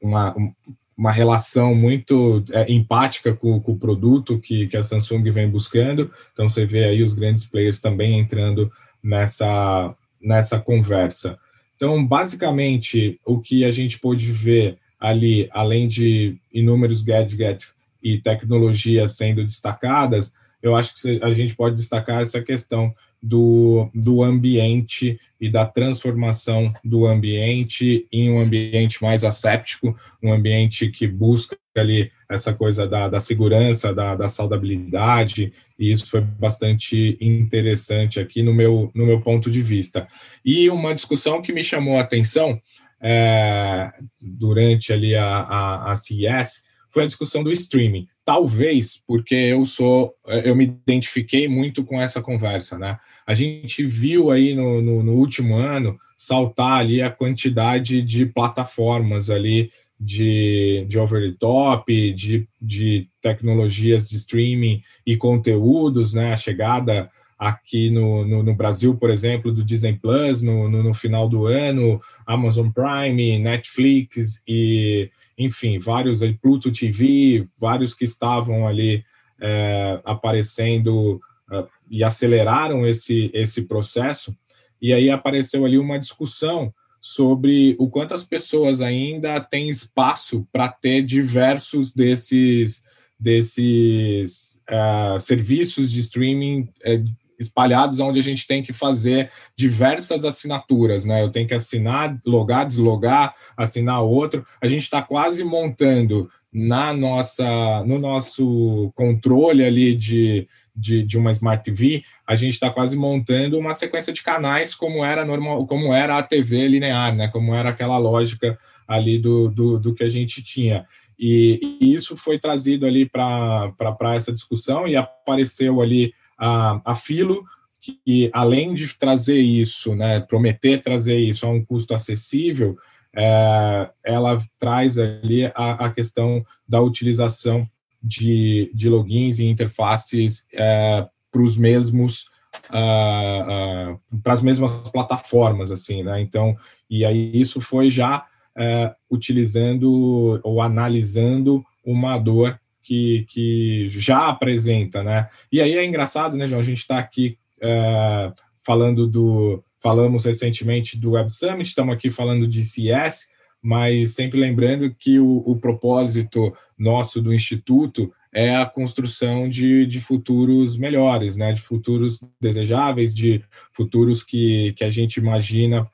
uma, 0.00 0.36
um, 0.38 0.52
uma 0.96 1.10
relação 1.10 1.74
muito 1.74 2.44
é, 2.52 2.70
empática 2.72 3.34
com, 3.34 3.60
com, 3.60 3.72
o 3.72 3.78
produto 3.78 4.38
que, 4.38 4.68
que 4.68 4.76
a 4.76 4.82
Samsung 4.82 5.30
vem 5.30 5.50
buscando. 5.50 6.10
Então 6.32 6.48
você 6.48 6.64
vê 6.64 6.84
aí 6.84 7.02
os 7.02 7.14
grandes 7.14 7.44
players 7.44 7.80
também 7.80 8.18
entrando 8.18 8.70
nessa, 9.02 9.94
nessa 10.20 10.60
conversa. 10.60 11.38
Então, 11.76 12.04
basicamente, 12.04 13.20
o 13.24 13.38
que 13.38 13.64
a 13.64 13.70
gente 13.70 13.98
pôde 13.98 14.32
ver 14.32 14.78
ali, 14.98 15.48
além 15.52 15.86
de 15.86 16.36
inúmeros 16.52 17.02
gadgets 17.02 17.74
e 18.02 18.18
tecnologias 18.18 19.16
sendo 19.16 19.44
destacadas, 19.44 20.34
eu 20.62 20.74
acho 20.74 20.94
que 20.94 21.20
a 21.22 21.32
gente 21.34 21.54
pode 21.54 21.76
destacar 21.76 22.22
essa 22.22 22.42
questão 22.42 22.94
do, 23.22 23.90
do 23.94 24.22
ambiente 24.22 25.18
e 25.40 25.50
da 25.50 25.66
transformação 25.66 26.72
do 26.84 27.06
ambiente 27.06 28.06
em 28.10 28.30
um 28.30 28.40
ambiente 28.40 29.02
mais 29.02 29.24
asséptico, 29.24 29.96
um 30.22 30.32
ambiente 30.32 30.88
que 30.88 31.06
busca 31.06 31.56
ali 31.76 32.10
essa 32.28 32.52
coisa 32.52 32.86
da, 32.86 33.08
da 33.08 33.20
segurança, 33.20 33.94
da, 33.94 34.14
da 34.14 34.28
saudabilidade, 34.28 35.52
e 35.78 35.92
isso 35.92 36.06
foi 36.08 36.20
bastante 36.20 37.18
interessante 37.20 38.18
aqui 38.18 38.42
no 38.42 38.54
meu, 38.54 38.90
no 38.94 39.06
meu 39.06 39.20
ponto 39.20 39.50
de 39.50 39.62
vista. 39.62 40.06
E 40.44 40.70
uma 40.70 40.94
discussão 40.94 41.42
que 41.42 41.52
me 41.52 41.62
chamou 41.62 41.98
a 41.98 42.00
atenção 42.00 42.60
é, 43.00 43.92
durante 44.20 44.92
ali 44.92 45.14
a, 45.14 45.26
a, 45.26 45.92
a 45.92 45.94
CES 45.94 46.64
foi 46.90 47.02
a 47.02 47.06
discussão 47.06 47.44
do 47.44 47.52
streaming. 47.52 48.06
Talvez 48.24 49.02
porque 49.06 49.34
eu 49.34 49.64
sou, 49.64 50.14
eu 50.44 50.56
me 50.56 50.64
identifiquei 50.64 51.46
muito 51.46 51.84
com 51.84 52.00
essa 52.00 52.22
conversa, 52.22 52.78
né? 52.78 52.98
A 53.26 53.34
gente 53.34 53.84
viu 53.84 54.30
aí 54.30 54.54
no, 54.54 54.80
no, 54.80 55.02
no 55.02 55.12
último 55.12 55.56
ano 55.56 55.98
saltar 56.16 56.78
ali 56.78 57.02
a 57.02 57.10
quantidade 57.10 58.00
de 58.00 58.24
plataformas 58.24 59.28
ali 59.28 59.70
de, 59.98 60.84
de 60.88 60.98
over 60.98 61.30
the 61.30 61.36
top, 61.38 62.12
de, 62.12 62.46
de 62.60 63.08
tecnologias 63.22 64.08
de 64.08 64.16
streaming 64.16 64.82
e 65.06 65.16
conteúdos, 65.16 66.12
né? 66.12 66.32
A 66.32 66.36
chegada 66.36 67.10
aqui 67.38 67.90
no, 67.90 68.24
no, 68.24 68.42
no, 68.42 68.54
Brasil, 68.54 68.96
por 68.96 69.10
exemplo, 69.10 69.52
do 69.52 69.64
Disney 69.64 69.94
Plus 69.94 70.40
no, 70.40 70.68
no, 70.68 70.82
no, 70.82 70.94
final 70.94 71.28
do 71.28 71.46
ano, 71.46 72.00
Amazon 72.26 72.70
Prime, 72.70 73.38
Netflix 73.38 74.42
e, 74.48 75.10
enfim, 75.36 75.78
vários 75.78 76.20
Pluto 76.40 76.72
TV, 76.72 77.46
vários 77.58 77.94
que 77.94 78.04
estavam 78.04 78.66
ali 78.66 79.04
é, 79.40 80.00
aparecendo 80.04 81.20
uh, 81.50 81.66
e 81.90 82.02
aceleraram 82.02 82.86
esse, 82.86 83.30
esse 83.34 83.62
processo. 83.62 84.34
E 84.80 84.92
aí 84.92 85.10
apareceu 85.10 85.64
ali 85.64 85.78
uma 85.78 85.98
discussão 85.98 86.72
sobre 87.06 87.76
o 87.78 87.88
quanto 87.88 88.14
as 88.14 88.24
pessoas 88.24 88.80
ainda 88.80 89.38
têm 89.38 89.68
espaço 89.68 90.44
para 90.52 90.66
ter 90.68 91.02
diversos 91.02 91.92
desses 91.92 92.84
desses 93.18 94.60
uh, 94.68 95.18
serviços 95.20 95.90
de 95.90 96.00
streaming 96.00 96.62
uh, 96.84 97.04
espalhados 97.38 98.00
onde 98.00 98.18
a 98.18 98.22
gente 98.22 98.44
tem 98.44 98.60
que 98.60 98.72
fazer 98.72 99.30
diversas 99.54 100.24
assinaturas, 100.24 101.04
né? 101.04 101.22
Eu 101.22 101.30
tenho 101.30 101.46
que 101.46 101.54
assinar, 101.54 102.18
logar, 102.26 102.66
deslogar, 102.66 103.36
assinar 103.56 104.02
outro. 104.02 104.44
A 104.60 104.66
gente 104.66 104.82
está 104.82 105.00
quase 105.00 105.44
montando 105.44 106.28
na 106.52 106.92
nossa, 106.92 107.84
no 107.84 108.00
nosso 108.00 108.92
controle 108.96 109.64
ali 109.64 109.94
de, 109.94 110.48
de, 110.76 111.02
de 111.02 111.16
uma 111.16 111.30
Smart 111.30 111.64
TV, 111.64 112.04
a 112.26 112.36
gente 112.36 112.54
está 112.54 112.70
quase 112.70 112.96
montando 112.96 113.58
uma 113.58 113.72
sequência 113.72 114.12
de 114.12 114.22
canais 114.22 114.74
como 114.74 115.04
era 115.04 115.24
normal, 115.24 115.66
como 115.66 115.92
era 115.92 116.18
a 116.18 116.22
TV 116.22 116.68
linear, 116.68 117.14
né? 117.14 117.28
Como 117.28 117.54
era 117.54 117.70
aquela 117.70 117.96
lógica 117.98 118.58
ali 118.86 119.18
do, 119.18 119.48
do, 119.48 119.78
do 119.78 119.94
que 119.94 120.04
a 120.04 120.08
gente 120.08 120.42
tinha. 120.42 120.86
E, 121.18 121.78
e 121.80 121.94
isso 121.94 122.16
foi 122.16 122.38
trazido 122.38 122.86
ali 122.86 123.08
para 123.08 123.74
essa 124.14 124.32
discussão 124.32 124.86
e 124.86 124.94
apareceu 124.94 125.80
ali 125.80 126.12
a, 126.38 126.80
a 126.84 126.94
Filo, 126.94 127.44
que 127.80 128.30
além 128.32 128.74
de 128.74 128.92
trazer 128.94 129.38
isso, 129.38 129.94
né, 129.94 130.20
prometer 130.20 130.82
trazer 130.82 131.18
isso 131.18 131.46
a 131.46 131.50
um 131.50 131.64
custo 131.64 131.94
acessível, 131.94 132.76
é, 133.14 133.90
ela 134.04 134.38
traz 134.58 134.98
ali 134.98 135.46
a, 135.54 135.86
a, 135.86 135.90
questão 135.90 136.44
da 136.68 136.82
utilização 136.82 137.66
de, 138.06 138.70
de 138.74 138.88
logins 138.88 139.38
e 139.38 139.46
interfaces 139.46 140.46
é, 140.52 141.06
para 141.30 141.42
os 141.42 141.56
mesmos 141.56 142.26
uh, 142.70 143.94
uh, 143.94 144.20
para 144.22 144.32
as 144.32 144.42
mesmas 144.42 144.70
plataformas 144.90 145.70
assim 145.70 146.02
né 146.02 146.20
então 146.20 146.56
e 146.88 147.04
aí 147.04 147.32
isso 147.34 147.60
foi 147.60 147.90
já 147.90 148.24
uh, 148.56 148.94
utilizando 149.10 150.40
ou 150.42 150.62
analisando 150.62 151.64
uma 151.84 152.16
dor 152.18 152.58
que, 152.86 153.26
que 153.28 153.88
já 153.90 154.28
apresenta, 154.28 155.02
né? 155.02 155.28
E 155.50 155.60
aí 155.60 155.76
é 155.76 155.84
engraçado, 155.84 156.36
né, 156.36 156.46
João? 156.46 156.60
A 156.60 156.64
gente 156.64 156.78
está 156.78 156.98
aqui 156.98 157.36
é, 157.60 158.32
falando 158.64 159.08
do. 159.08 159.62
Falamos 159.82 160.24
recentemente 160.24 160.96
do 160.96 161.12
Web 161.12 161.32
Summit, 161.32 161.68
estamos 161.68 161.94
aqui 161.94 162.10
falando 162.10 162.46
de 162.46 162.64
CS, 162.64 163.28
mas 163.66 164.14
sempre 164.14 164.38
lembrando 164.38 164.94
que 164.94 165.18
o, 165.18 165.38
o 165.44 165.58
propósito 165.58 166.56
nosso 166.78 167.20
do 167.20 167.34
Instituto 167.34 168.12
é 168.32 168.54
a 168.54 168.64
construção 168.64 169.48
de, 169.48 169.84
de 169.86 170.00
futuros 170.00 170.76
melhores, 170.78 171.36
né? 171.36 171.52
De 171.52 171.60
futuros 171.60 172.20
desejáveis, 172.40 173.12
de 173.12 173.42
futuros 173.72 174.22
que, 174.22 174.72
que 174.74 174.84
a 174.84 174.90
gente 174.90 175.16
imagina 175.16 175.84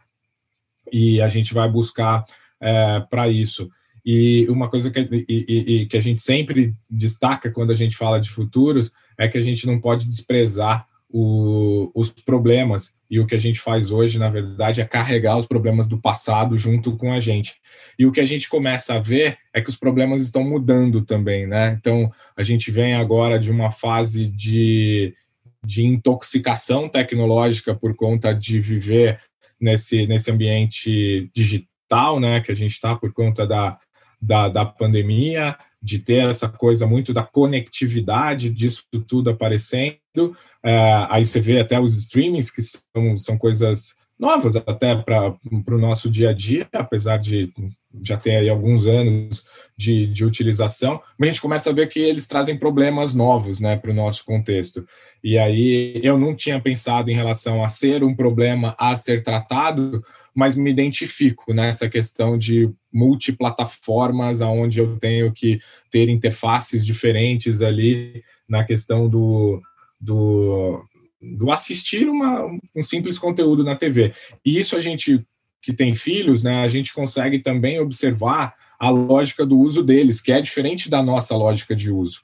e 0.92 1.18
a 1.22 1.28
gente 1.28 1.54
vai 1.54 1.66
buscar 1.66 2.26
é, 2.60 3.00
para 3.08 3.30
isso. 3.30 3.70
E 4.04 4.46
uma 4.50 4.68
coisa 4.68 4.90
que, 4.90 5.24
e, 5.26 5.82
e, 5.82 5.86
que 5.86 5.96
a 5.96 6.02
gente 6.02 6.20
sempre 6.20 6.74
destaca 6.90 7.50
quando 7.50 7.70
a 7.70 7.76
gente 7.76 7.96
fala 7.96 8.20
de 8.20 8.28
futuros 8.28 8.92
é 9.16 9.26
que 9.28 9.38
a 9.38 9.42
gente 9.42 9.66
não 9.66 9.80
pode 9.80 10.06
desprezar 10.06 10.86
o, 11.12 11.92
os 11.94 12.10
problemas. 12.10 12.96
E 13.10 13.20
o 13.20 13.26
que 13.26 13.34
a 13.34 13.38
gente 13.38 13.60
faz 13.60 13.90
hoje, 13.90 14.18
na 14.18 14.30
verdade, 14.30 14.80
é 14.80 14.84
carregar 14.84 15.36
os 15.36 15.44
problemas 15.44 15.86
do 15.86 15.98
passado 15.98 16.56
junto 16.56 16.96
com 16.96 17.12
a 17.12 17.20
gente. 17.20 17.56
E 17.98 18.06
o 18.06 18.10
que 18.10 18.20
a 18.20 18.24
gente 18.24 18.48
começa 18.48 18.94
a 18.94 18.98
ver 18.98 19.36
é 19.52 19.60
que 19.60 19.68
os 19.68 19.76
problemas 19.76 20.22
estão 20.22 20.42
mudando 20.42 21.02
também, 21.02 21.46
né? 21.46 21.76
Então, 21.78 22.10
a 22.34 22.42
gente 22.42 22.70
vem 22.70 22.94
agora 22.94 23.38
de 23.38 23.50
uma 23.50 23.70
fase 23.70 24.26
de, 24.26 25.14
de 25.62 25.84
intoxicação 25.84 26.88
tecnológica 26.88 27.74
por 27.74 27.94
conta 27.94 28.34
de 28.34 28.58
viver 28.58 29.20
nesse, 29.60 30.06
nesse 30.06 30.30
ambiente 30.30 31.30
digital, 31.34 32.18
né? 32.18 32.40
Que 32.40 32.50
a 32.50 32.56
gente 32.56 32.72
está 32.72 32.96
por 32.96 33.12
conta 33.12 33.46
da, 33.46 33.78
da, 34.20 34.48
da 34.48 34.64
pandemia, 34.64 35.58
de 35.82 35.98
ter 35.98 36.28
essa 36.28 36.48
coisa 36.48 36.86
muito 36.86 37.12
da 37.12 37.22
conectividade 37.22 38.48
disso 38.48 38.84
tudo 39.06 39.30
aparecendo. 39.30 40.36
É, 40.64 41.06
aí 41.10 41.26
você 41.26 41.40
vê 41.40 41.58
até 41.58 41.80
os 41.80 41.98
streamings, 41.98 42.50
que 42.50 42.62
são, 42.62 43.18
são 43.18 43.36
coisas 43.36 43.94
novas 44.22 44.54
até 44.54 44.94
para 44.94 45.34
o 45.50 45.78
nosso 45.78 46.08
dia 46.08 46.30
a 46.30 46.32
dia, 46.32 46.68
apesar 46.72 47.16
de 47.16 47.52
já 48.00 48.16
ter 48.16 48.36
aí 48.36 48.48
alguns 48.48 48.86
anos 48.86 49.44
de, 49.76 50.06
de 50.06 50.24
utilização, 50.24 51.02
mas 51.18 51.28
a 51.28 51.32
gente 51.32 51.42
começa 51.42 51.68
a 51.68 51.72
ver 51.72 51.88
que 51.88 51.98
eles 51.98 52.24
trazem 52.24 52.56
problemas 52.56 53.14
novos 53.14 53.58
né, 53.58 53.76
para 53.76 53.90
o 53.90 53.94
nosso 53.94 54.24
contexto. 54.24 54.86
E 55.24 55.36
aí 55.36 56.00
eu 56.04 56.16
não 56.16 56.36
tinha 56.36 56.60
pensado 56.60 57.10
em 57.10 57.16
relação 57.16 57.64
a 57.64 57.68
ser 57.68 58.04
um 58.04 58.14
problema 58.14 58.76
a 58.78 58.94
ser 58.94 59.24
tratado, 59.24 60.04
mas 60.32 60.54
me 60.54 60.70
identifico 60.70 61.52
nessa 61.52 61.88
questão 61.88 62.38
de 62.38 62.70
multiplataformas, 62.92 64.40
aonde 64.40 64.78
eu 64.78 64.96
tenho 64.98 65.32
que 65.32 65.58
ter 65.90 66.08
interfaces 66.08 66.86
diferentes 66.86 67.60
ali 67.60 68.22
na 68.48 68.62
questão 68.62 69.08
do, 69.08 69.60
do, 70.00 70.80
do 71.22 71.50
assistir 71.50 72.08
uma, 72.08 72.44
um 72.74 72.82
simples 72.82 73.18
conteúdo 73.18 73.62
na 73.62 73.76
TV. 73.76 74.12
E 74.44 74.58
isso 74.58 74.76
a 74.76 74.80
gente 74.80 75.24
que 75.62 75.72
tem 75.72 75.94
filhos, 75.94 76.42
né, 76.42 76.62
a 76.62 76.68
gente 76.68 76.92
consegue 76.92 77.38
também 77.38 77.78
observar 77.78 78.56
a 78.78 78.90
lógica 78.90 79.46
do 79.46 79.56
uso 79.56 79.80
deles, 79.80 80.20
que 80.20 80.32
é 80.32 80.40
diferente 80.40 80.90
da 80.90 81.00
nossa 81.00 81.36
lógica 81.36 81.76
de 81.76 81.92
uso. 81.92 82.20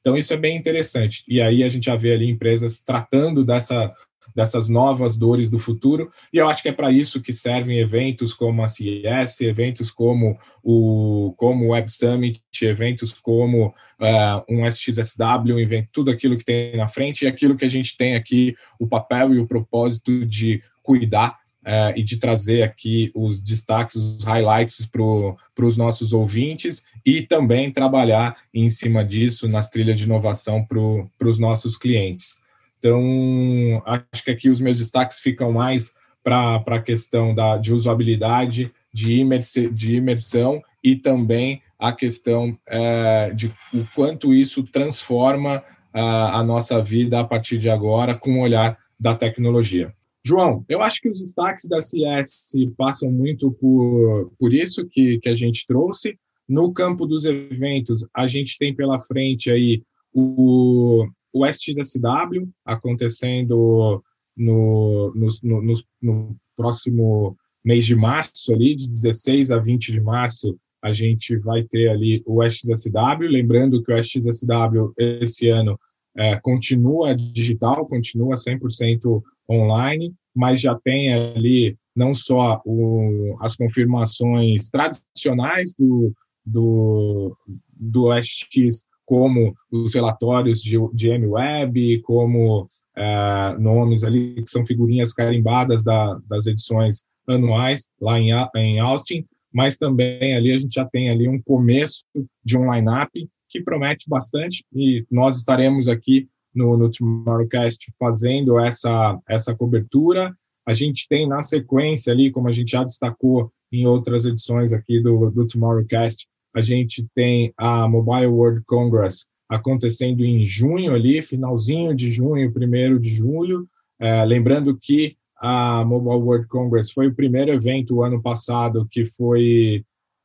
Então, 0.00 0.16
isso 0.16 0.32
é 0.32 0.38
bem 0.38 0.56
interessante. 0.56 1.22
E 1.28 1.38
aí 1.38 1.62
a 1.62 1.68
gente 1.68 1.84
já 1.84 1.96
vê 1.96 2.14
ali 2.14 2.30
empresas 2.30 2.80
tratando 2.82 3.44
dessa 3.44 3.94
dessas 4.34 4.68
novas 4.68 5.16
dores 5.16 5.50
do 5.50 5.58
futuro. 5.58 6.10
E 6.32 6.38
eu 6.38 6.48
acho 6.48 6.62
que 6.62 6.68
é 6.68 6.72
para 6.72 6.90
isso 6.90 7.20
que 7.20 7.32
servem 7.32 7.78
eventos 7.78 8.32
como 8.32 8.62
a 8.62 8.68
CES, 8.68 9.40
eventos 9.40 9.90
como 9.90 10.38
o 10.62 11.34
como 11.36 11.68
Web 11.68 11.90
Summit, 11.90 12.42
eventos 12.62 13.12
como 13.12 13.68
uh, 13.68 14.44
um 14.48 14.64
SXSW, 14.64 15.58
evento, 15.58 15.88
tudo 15.92 16.10
aquilo 16.10 16.36
que 16.36 16.44
tem 16.44 16.76
na 16.76 16.88
frente 16.88 17.24
e 17.24 17.28
aquilo 17.28 17.56
que 17.56 17.64
a 17.64 17.70
gente 17.70 17.96
tem 17.96 18.14
aqui, 18.14 18.54
o 18.78 18.86
papel 18.86 19.34
e 19.34 19.38
o 19.38 19.46
propósito 19.46 20.24
de 20.26 20.62
cuidar 20.82 21.38
Uh, 21.58 21.92
e 21.96 22.02
de 22.02 22.16
trazer 22.16 22.62
aqui 22.62 23.10
os 23.14 23.42
destaques, 23.42 23.94
os 23.94 24.24
highlights 24.24 24.86
para 24.86 25.66
os 25.66 25.76
nossos 25.76 26.14
ouvintes 26.14 26.82
e 27.04 27.20
também 27.20 27.70
trabalhar 27.70 28.38
em 28.54 28.70
cima 28.70 29.04
disso 29.04 29.46
nas 29.46 29.68
trilhas 29.68 29.98
de 29.98 30.04
inovação 30.04 30.64
para 30.64 31.28
os 31.28 31.38
nossos 31.38 31.76
clientes. 31.76 32.36
Então, 32.78 33.82
acho 33.84 34.24
que 34.24 34.30
aqui 34.30 34.48
os 34.48 34.60
meus 34.60 34.78
destaques 34.78 35.18
ficam 35.18 35.52
mais 35.52 35.96
para 36.22 36.62
a 36.66 36.82
questão 36.82 37.34
da, 37.34 37.56
de 37.56 37.72
usabilidade, 37.72 38.72
de, 38.92 39.14
imersi, 39.14 39.68
de 39.68 39.96
imersão 39.96 40.62
e 40.82 40.94
também 40.94 41.62
a 41.78 41.92
questão 41.92 42.58
é, 42.66 43.30
de 43.34 43.48
o 43.72 43.84
quanto 43.94 44.34
isso 44.34 44.62
transforma 44.64 45.62
a, 45.92 46.42
nossa 46.44 46.82
vida 46.82 47.18
a 47.18 47.24
partir 47.24 47.58
de 47.58 47.68
agora 47.68 48.14
com 48.14 48.38
o 48.38 48.42
olhar 48.42 48.78
da 48.98 49.14
tecnologia. 49.14 49.92
João, 50.24 50.64
eu 50.68 50.82
acho 50.82 51.00
que 51.00 51.08
os 51.08 51.20
destaques 51.20 51.66
da 51.68 51.80
CS 51.80 52.52
passam 52.76 53.10
muito 53.10 53.50
por, 53.52 54.30
por 54.38 54.52
isso 54.52 54.86
que, 54.86 55.18
que 55.18 55.28
a 55.28 55.34
gente 55.34 55.66
trouxe. 55.66 56.18
No 56.48 56.72
campo 56.72 57.06
dos 57.06 57.24
eventos, 57.24 58.06
a 58.14 58.26
gente 58.26 58.58
tem 58.58 58.74
pela 58.74 59.00
frente 59.00 59.50
aí 59.50 59.82
o, 60.12 61.06
o 61.32 61.46
SXSW 61.46 62.48
acontecendo 62.64 64.02
no, 64.36 65.12
no, 65.14 65.28
no, 65.42 65.72
no, 66.00 66.36
próximo 66.56 67.36
mês 67.64 67.86
de 67.86 67.94
março, 67.94 68.52
ali, 68.52 68.74
de 68.74 68.88
16 68.88 69.50
a 69.50 69.58
20 69.58 69.92
de 69.92 70.00
março, 70.00 70.58
a 70.82 70.92
gente 70.92 71.36
vai 71.36 71.62
ter 71.64 71.88
ali 71.88 72.22
o 72.26 72.42
SXSW. 72.42 73.28
Lembrando 73.28 73.82
que 73.82 73.92
o 73.92 73.96
SXSW 73.96 74.92
esse 74.96 75.48
ano 75.48 75.78
é, 76.16 76.36
continua 76.40 77.14
digital, 77.14 77.86
continua 77.86 78.34
100% 78.34 79.22
online, 79.48 80.14
mas 80.34 80.60
já 80.60 80.74
tem 80.74 81.12
ali 81.12 81.76
não 81.94 82.14
só 82.14 82.60
o, 82.64 83.36
as 83.40 83.56
confirmações 83.56 84.70
tradicionais 84.70 85.74
do, 85.76 86.12
do, 86.44 87.36
do 87.72 88.12
SX, 88.20 88.86
como 89.08 89.54
os 89.72 89.94
relatórios 89.94 90.60
de, 90.60 90.76
de 90.92 91.08
MWeb, 91.08 92.02
como 92.02 92.68
é, 92.94 93.56
nomes 93.58 94.04
ali 94.04 94.34
que 94.42 94.50
são 94.50 94.66
figurinhas 94.66 95.14
carimbadas 95.14 95.82
da, 95.82 96.20
das 96.28 96.46
edições 96.46 97.04
anuais 97.26 97.88
lá 97.98 98.20
em, 98.20 98.32
em 98.56 98.78
Austin, 98.78 99.24
mas 99.50 99.78
também 99.78 100.36
ali 100.36 100.52
a 100.52 100.58
gente 100.58 100.74
já 100.74 100.84
tem 100.84 101.08
ali 101.08 101.26
um 101.26 101.40
começo 101.40 102.04
de 102.44 102.58
um 102.58 102.70
line-up 102.70 103.10
que 103.48 103.62
promete 103.62 104.06
bastante 104.06 104.62
e 104.74 105.06
nós 105.10 105.38
estaremos 105.38 105.88
aqui 105.88 106.28
no, 106.54 106.76
no 106.76 106.90
Tomorrowcast 106.90 107.90
fazendo 107.98 108.60
essa, 108.60 109.18
essa 109.26 109.56
cobertura. 109.56 110.36
A 110.66 110.74
gente 110.74 111.06
tem 111.08 111.26
na 111.26 111.40
sequência 111.40 112.12
ali, 112.12 112.30
como 112.30 112.46
a 112.46 112.52
gente 112.52 112.72
já 112.72 112.84
destacou 112.84 113.50
em 113.72 113.86
outras 113.86 114.26
edições 114.26 114.70
aqui 114.70 115.00
do, 115.00 115.30
do 115.30 115.46
Tomorrowcast, 115.46 116.28
a 116.54 116.62
gente 116.62 117.06
tem 117.14 117.52
a 117.56 117.88
Mobile 117.88 118.26
World 118.26 118.62
Congress 118.66 119.26
acontecendo 119.48 120.24
em 120.24 120.44
junho 120.44 120.94
ali, 120.94 121.22
finalzinho 121.22 121.94
de 121.94 122.10
junho, 122.10 122.52
primeiro 122.52 122.98
de 122.98 123.14
julho. 123.14 123.66
É, 123.98 124.24
lembrando 124.24 124.78
que 124.80 125.16
a 125.36 125.84
Mobile 125.84 126.22
World 126.22 126.48
Congress 126.48 126.92
foi 126.92 127.06
o 127.06 127.14
primeiro 127.14 127.52
evento 127.52 127.96
o 127.96 128.02
ano 128.02 128.20
passado 128.20 128.86
que 128.90 129.04
foi 129.06 129.84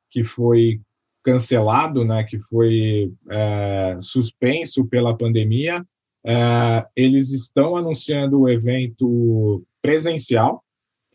que 0.09 0.23
foi 0.23 0.79
cancelado, 1.23 2.03
né, 2.03 2.23
que 2.23 2.37
foi 2.37 3.11
é, 3.31 3.97
suspenso 3.99 4.85
pela 4.85 5.17
pandemia. 5.17 5.83
É, 6.25 6.85
eles 6.95 7.31
estão 7.31 7.75
anunciando 7.75 8.41
o 8.41 8.49
evento 8.49 9.63
presencial 9.81 10.63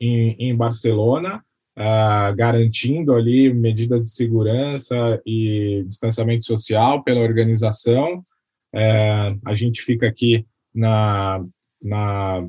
em, 0.00 0.34
em 0.38 0.56
Barcelona, 0.56 1.44
é, 1.78 2.34
garantindo 2.34 3.14
ali 3.14 3.54
medidas 3.54 4.02
de 4.02 4.10
segurança 4.10 5.22
e 5.24 5.84
distanciamento 5.86 6.44
social 6.44 7.04
pela 7.04 7.20
organização. 7.20 8.24
É, 8.74 9.32
a 9.44 9.54
gente 9.54 9.80
fica 9.82 10.08
aqui 10.08 10.44
na, 10.74 11.44
na, 11.80 12.48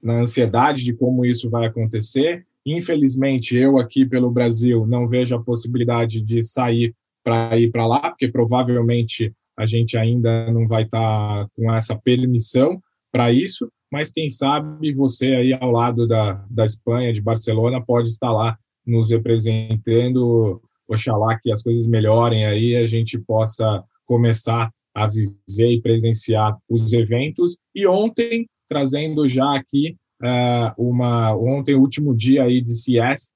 na 0.00 0.20
ansiedade 0.20 0.84
de 0.84 0.94
como 0.94 1.24
isso 1.26 1.50
vai 1.50 1.66
acontecer. 1.66 2.46
Infelizmente, 2.64 3.56
eu 3.56 3.78
aqui 3.78 4.06
pelo 4.06 4.30
Brasil 4.30 4.86
não 4.86 5.08
vejo 5.08 5.34
a 5.34 5.42
possibilidade 5.42 6.20
de 6.20 6.40
sair 6.40 6.94
para 7.24 7.58
ir 7.58 7.72
para 7.72 7.86
lá, 7.86 8.10
porque 8.10 8.28
provavelmente 8.28 9.34
a 9.56 9.66
gente 9.66 9.98
ainda 9.98 10.52
não 10.52 10.68
vai 10.68 10.84
estar 10.84 11.00
tá 11.44 11.48
com 11.56 11.72
essa 11.74 11.96
permissão 11.96 12.80
para 13.10 13.32
isso, 13.32 13.68
mas 13.90 14.12
quem 14.12 14.28
sabe 14.28 14.92
você 14.92 15.26
aí 15.28 15.52
ao 15.52 15.70
lado 15.70 16.06
da, 16.06 16.44
da 16.50 16.64
Espanha, 16.64 17.12
de 17.12 17.20
Barcelona, 17.20 17.80
pode 17.80 18.08
estar 18.08 18.32
lá 18.32 18.58
nos 18.86 19.10
representando. 19.10 20.60
Oxalá 20.88 21.38
que 21.38 21.50
as 21.50 21.62
coisas 21.62 21.86
melhorem 21.86 22.46
aí, 22.46 22.76
a 22.76 22.86
gente 22.86 23.18
possa 23.18 23.82
começar 24.04 24.70
a 24.94 25.06
viver 25.08 25.72
e 25.72 25.80
presenciar 25.80 26.56
os 26.68 26.92
eventos. 26.92 27.58
E 27.74 27.86
ontem, 27.86 28.48
trazendo 28.68 29.26
já 29.26 29.56
aqui 29.56 29.96
uh, 30.22 30.72
uma, 30.78 31.34
ontem, 31.36 31.74
último 31.74 32.14
dia 32.14 32.44
aí 32.44 32.60
de 32.60 32.72
CS, 32.72 33.32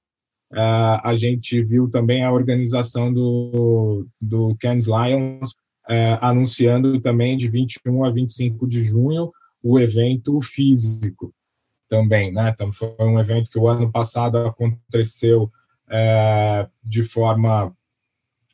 uh, 0.52 0.56
eh, 0.56 1.00
a 1.02 1.16
gente 1.16 1.60
viu 1.62 1.90
também 1.90 2.24
a 2.24 2.32
organização 2.32 3.12
do, 3.12 4.06
do 4.20 4.56
Cairns 4.60 4.86
Lions 4.86 5.54
é, 5.88 6.16
anunciando 6.20 7.00
também 7.00 7.36
de 7.36 7.48
21 7.48 8.04
a 8.04 8.10
25 8.10 8.66
de 8.68 8.84
junho 8.84 9.32
o 9.62 9.78
evento 9.78 10.40
físico 10.40 11.34
também, 11.88 12.32
né? 12.32 12.50
Então, 12.54 12.72
foi 12.72 12.94
um 13.00 13.18
evento 13.18 13.50
que 13.50 13.58
o 13.58 13.68
ano 13.68 13.90
passado 13.90 14.38
aconteceu 14.38 15.50
é, 15.88 16.66
de 16.82 17.02
forma 17.02 17.74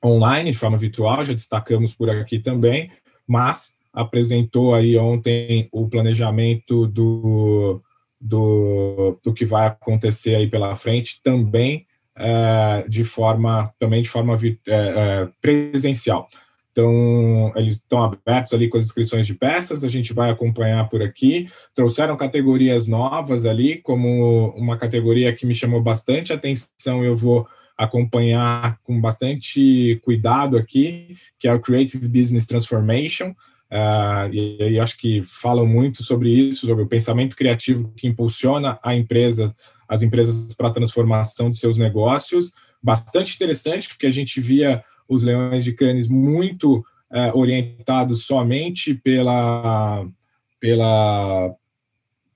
online, 0.05 0.53
de 0.53 0.59
forma 0.59 0.79
virtual, 0.79 1.25
já 1.25 1.33
destacamos 1.33 1.95
por 1.95 2.09
aqui 2.09 2.38
também, 2.38 2.90
mas 3.27 3.77
apresentou 3.92 4.75
aí 4.75 4.97
ontem 4.97 5.69
o 5.73 5.88
planejamento 5.88 6.87
do, 6.87 7.83
do, 8.21 9.19
do 9.23 9.35
que 9.35 9.45
vai 9.45 9.66
acontecer 9.66 10.35
aí 10.35 10.49
pela 10.49 10.77
frente 10.77 11.21
também 11.23 11.87
é, 12.16 12.85
de 12.88 13.05
forma 13.05 13.73
também 13.79 14.03
de 14.03 14.09
forma 14.09 14.37
é, 14.69 15.29
presencial. 15.40 16.29
Então, 16.77 17.53
eles 17.57 17.77
estão 17.77 18.03
abertos 18.03 18.53
ali 18.53 18.69
com 18.69 18.77
as 18.77 18.85
inscrições 18.85 19.27
de 19.27 19.33
peças, 19.33 19.83
a 19.83 19.89
gente 19.89 20.12
vai 20.12 20.29
acompanhar 20.29 20.87
por 20.91 21.01
aqui. 21.01 21.49
Trouxeram 21.75 22.15
categorias 22.19 22.87
novas 22.87 23.47
ali, 23.47 23.79
como 23.79 24.51
uma 24.51 24.77
categoria 24.77 25.33
que 25.33 25.47
me 25.47 25.55
chamou 25.55 25.81
bastante 25.81 26.35
atenção, 26.35 27.03
eu 27.03 27.17
vou 27.17 27.49
acompanhar 27.79 28.79
com 28.85 29.01
bastante 29.01 29.99
cuidado 30.05 30.59
aqui, 30.59 31.17
que 31.39 31.49
é 31.49 31.55
o 31.55 31.61
Creative 31.61 32.07
Business 32.09 32.45
Transformation. 32.45 33.31
Uh, 33.71 34.29
e 34.31 34.59
aí 34.61 34.79
acho 34.79 34.99
que 34.99 35.23
falam 35.23 35.67
muito 35.67 36.03
sobre 36.03 36.29
isso, 36.29 36.67
sobre 36.67 36.85
o 36.85 36.89
pensamento 36.89 37.35
criativo 37.35 37.91
que 37.97 38.07
impulsiona 38.07 38.79
a 38.83 38.95
empresa, 38.95 39.57
as 39.89 40.03
empresas 40.03 40.53
para 40.53 40.69
a 40.69 40.73
transformação 40.73 41.49
de 41.49 41.57
seus 41.57 41.79
negócios. 41.79 42.53
Bastante 42.83 43.35
interessante, 43.35 43.89
porque 43.89 44.07
a 44.07 44.12
gente 44.12 44.43
via 44.43 44.85
os 45.09 45.23
leões 45.23 45.64
de 45.64 45.73
Cannes 45.73 46.09
muito 46.09 46.85
é, 47.12 47.33
orientados 47.33 48.25
somente 48.25 48.95
pela, 48.95 50.07
pela 50.61 51.55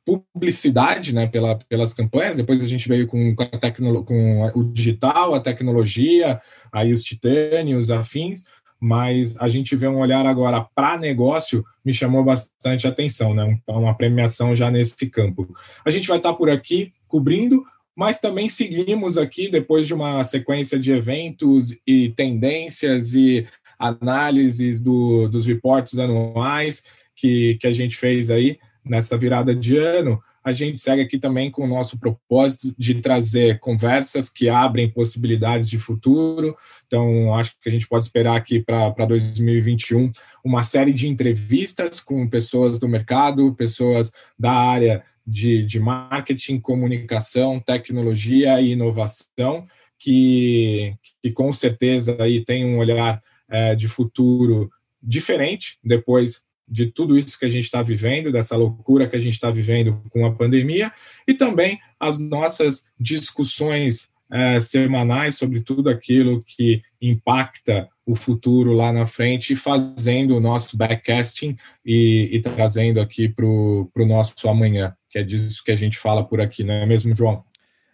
publicidade, 0.04 1.14
né, 1.14 1.26
pela, 1.26 1.56
pelas 1.56 1.92
campanhas. 1.92 2.37
Depois 2.37 2.62
a 2.62 2.66
gente 2.66 2.88
veio 2.88 3.06
com, 3.06 3.35
a 3.38 4.02
com 4.02 4.50
o 4.54 4.64
digital, 4.64 5.35
a 5.35 5.40
tecnologia, 5.40 6.40
aí 6.72 6.92
os 6.92 7.02
titânios, 7.02 7.90
afins. 7.90 8.44
Mas 8.83 9.37
a 9.38 9.46
gente 9.48 9.76
vê 9.76 9.87
um 9.87 9.98
olhar 9.98 10.24
agora 10.24 10.66
para 10.74 10.96
negócio, 10.96 11.62
me 11.85 11.92
chamou 11.92 12.24
bastante 12.24 12.88
atenção, 12.88 13.35
né? 13.35 13.59
Uma 13.66 13.94
premiação 13.94 14.56
já 14.56 14.70
nesse 14.70 15.06
campo. 15.11 15.54
A 15.85 15.90
gente 15.90 16.09
vai 16.09 16.16
estar 16.16 16.33
por 16.33 16.48
aqui 16.48 16.90
cobrindo 17.06 17.62
mas 18.00 18.18
também 18.18 18.48
seguimos 18.48 19.18
aqui, 19.18 19.50
depois 19.50 19.86
de 19.86 19.92
uma 19.92 20.24
sequência 20.24 20.78
de 20.78 20.90
eventos 20.90 21.78
e 21.86 22.08
tendências 22.16 23.12
e 23.12 23.46
análises 23.78 24.80
do, 24.80 25.28
dos 25.28 25.44
reportes 25.44 25.98
anuais 25.98 26.82
que, 27.14 27.58
que 27.60 27.66
a 27.66 27.74
gente 27.74 27.98
fez 27.98 28.30
aí 28.30 28.58
nessa 28.82 29.18
virada 29.18 29.54
de 29.54 29.76
ano, 29.76 30.18
a 30.42 30.50
gente 30.50 30.80
segue 30.80 31.02
aqui 31.02 31.18
também 31.18 31.50
com 31.50 31.62
o 31.62 31.68
nosso 31.68 32.00
propósito 32.00 32.74
de 32.78 32.94
trazer 33.02 33.58
conversas 33.58 34.30
que 34.30 34.48
abrem 34.48 34.90
possibilidades 34.90 35.68
de 35.68 35.78
futuro. 35.78 36.56
Então, 36.86 37.34
acho 37.34 37.54
que 37.60 37.68
a 37.68 37.72
gente 37.72 37.86
pode 37.86 38.06
esperar 38.06 38.34
aqui 38.34 38.60
para 38.60 39.04
2021 39.04 40.10
uma 40.42 40.64
série 40.64 40.94
de 40.94 41.06
entrevistas 41.06 42.00
com 42.00 42.26
pessoas 42.26 42.80
do 42.80 42.88
mercado, 42.88 43.54
pessoas 43.54 44.10
da 44.38 44.52
área 44.52 45.04
de, 45.30 45.64
de 45.64 45.78
marketing, 45.78 46.60
comunicação, 46.60 47.60
tecnologia 47.60 48.60
e 48.60 48.72
inovação, 48.72 49.66
que, 49.98 50.94
que 51.22 51.30
com 51.30 51.52
certeza 51.52 52.16
aí 52.20 52.44
tem 52.44 52.64
um 52.64 52.78
olhar 52.78 53.22
é, 53.48 53.74
de 53.74 53.88
futuro 53.88 54.70
diferente 55.02 55.78
depois 55.82 56.44
de 56.66 56.86
tudo 56.86 57.18
isso 57.18 57.38
que 57.38 57.44
a 57.44 57.48
gente 57.48 57.64
está 57.64 57.82
vivendo, 57.82 58.30
dessa 58.30 58.56
loucura 58.56 59.08
que 59.08 59.16
a 59.16 59.20
gente 59.20 59.34
está 59.34 59.50
vivendo 59.50 60.00
com 60.10 60.24
a 60.24 60.32
pandemia, 60.32 60.92
e 61.26 61.34
também 61.34 61.78
as 61.98 62.18
nossas 62.18 62.84
discussões 62.98 64.08
é, 64.32 64.60
semanais 64.60 65.36
sobre 65.36 65.60
tudo 65.60 65.90
aquilo 65.90 66.44
que 66.44 66.82
impacta 67.02 67.88
o 68.06 68.14
futuro 68.14 68.72
lá 68.72 68.92
na 68.92 69.06
frente, 69.06 69.56
fazendo 69.56 70.36
o 70.36 70.40
nosso 70.40 70.76
backcasting 70.76 71.56
e, 71.84 72.28
e 72.32 72.40
trazendo 72.40 73.00
aqui 73.00 73.28
para 73.28 73.44
o 73.44 74.06
nosso 74.06 74.48
amanhã, 74.48 74.94
que 75.10 75.18
é 75.18 75.22
disso 75.22 75.62
que 75.64 75.72
a 75.72 75.76
gente 75.76 75.98
fala 75.98 76.24
por 76.24 76.40
aqui, 76.40 76.62
não 76.62 76.72
é 76.72 76.86
mesmo, 76.86 77.14
João? 77.14 77.44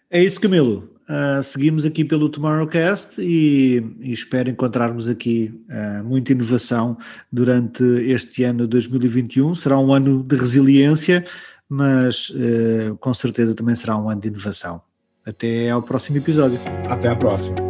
É 0.09 0.23
isso, 0.23 0.39
Camilo. 0.39 0.89
uh, 1.09 1.43
seguimos 1.43 1.83
aqui 1.83 2.05
pelo 2.05 2.29
Tomorrowcast 2.29 3.19
e, 3.19 3.83
e 3.99 4.13
espero 4.13 4.49
encontrarmos 4.49 5.09
aqui 5.09 5.53
uh, 5.69 6.03
muita 6.03 6.31
inovação 6.31 6.97
durante 7.31 7.83
este 7.83 8.43
ano 8.43 8.67
2021. 8.67 9.55
Será 9.55 9.77
um 9.77 9.91
ano 9.91 10.23
de 10.23 10.35
resiliência, 10.35 11.25
mas 11.67 12.29
uh, 12.29 12.95
com 12.99 13.13
certeza 13.13 13.55
também 13.55 13.75
será 13.75 13.97
um 13.97 14.09
ano 14.09 14.21
de 14.21 14.27
inovação. 14.29 14.81
Até 15.25 15.71
ao 15.71 15.81
próximo 15.81 16.17
episódio. 16.17 16.57
Até 16.89 17.09
a 17.09 17.15
próxima. 17.15 17.66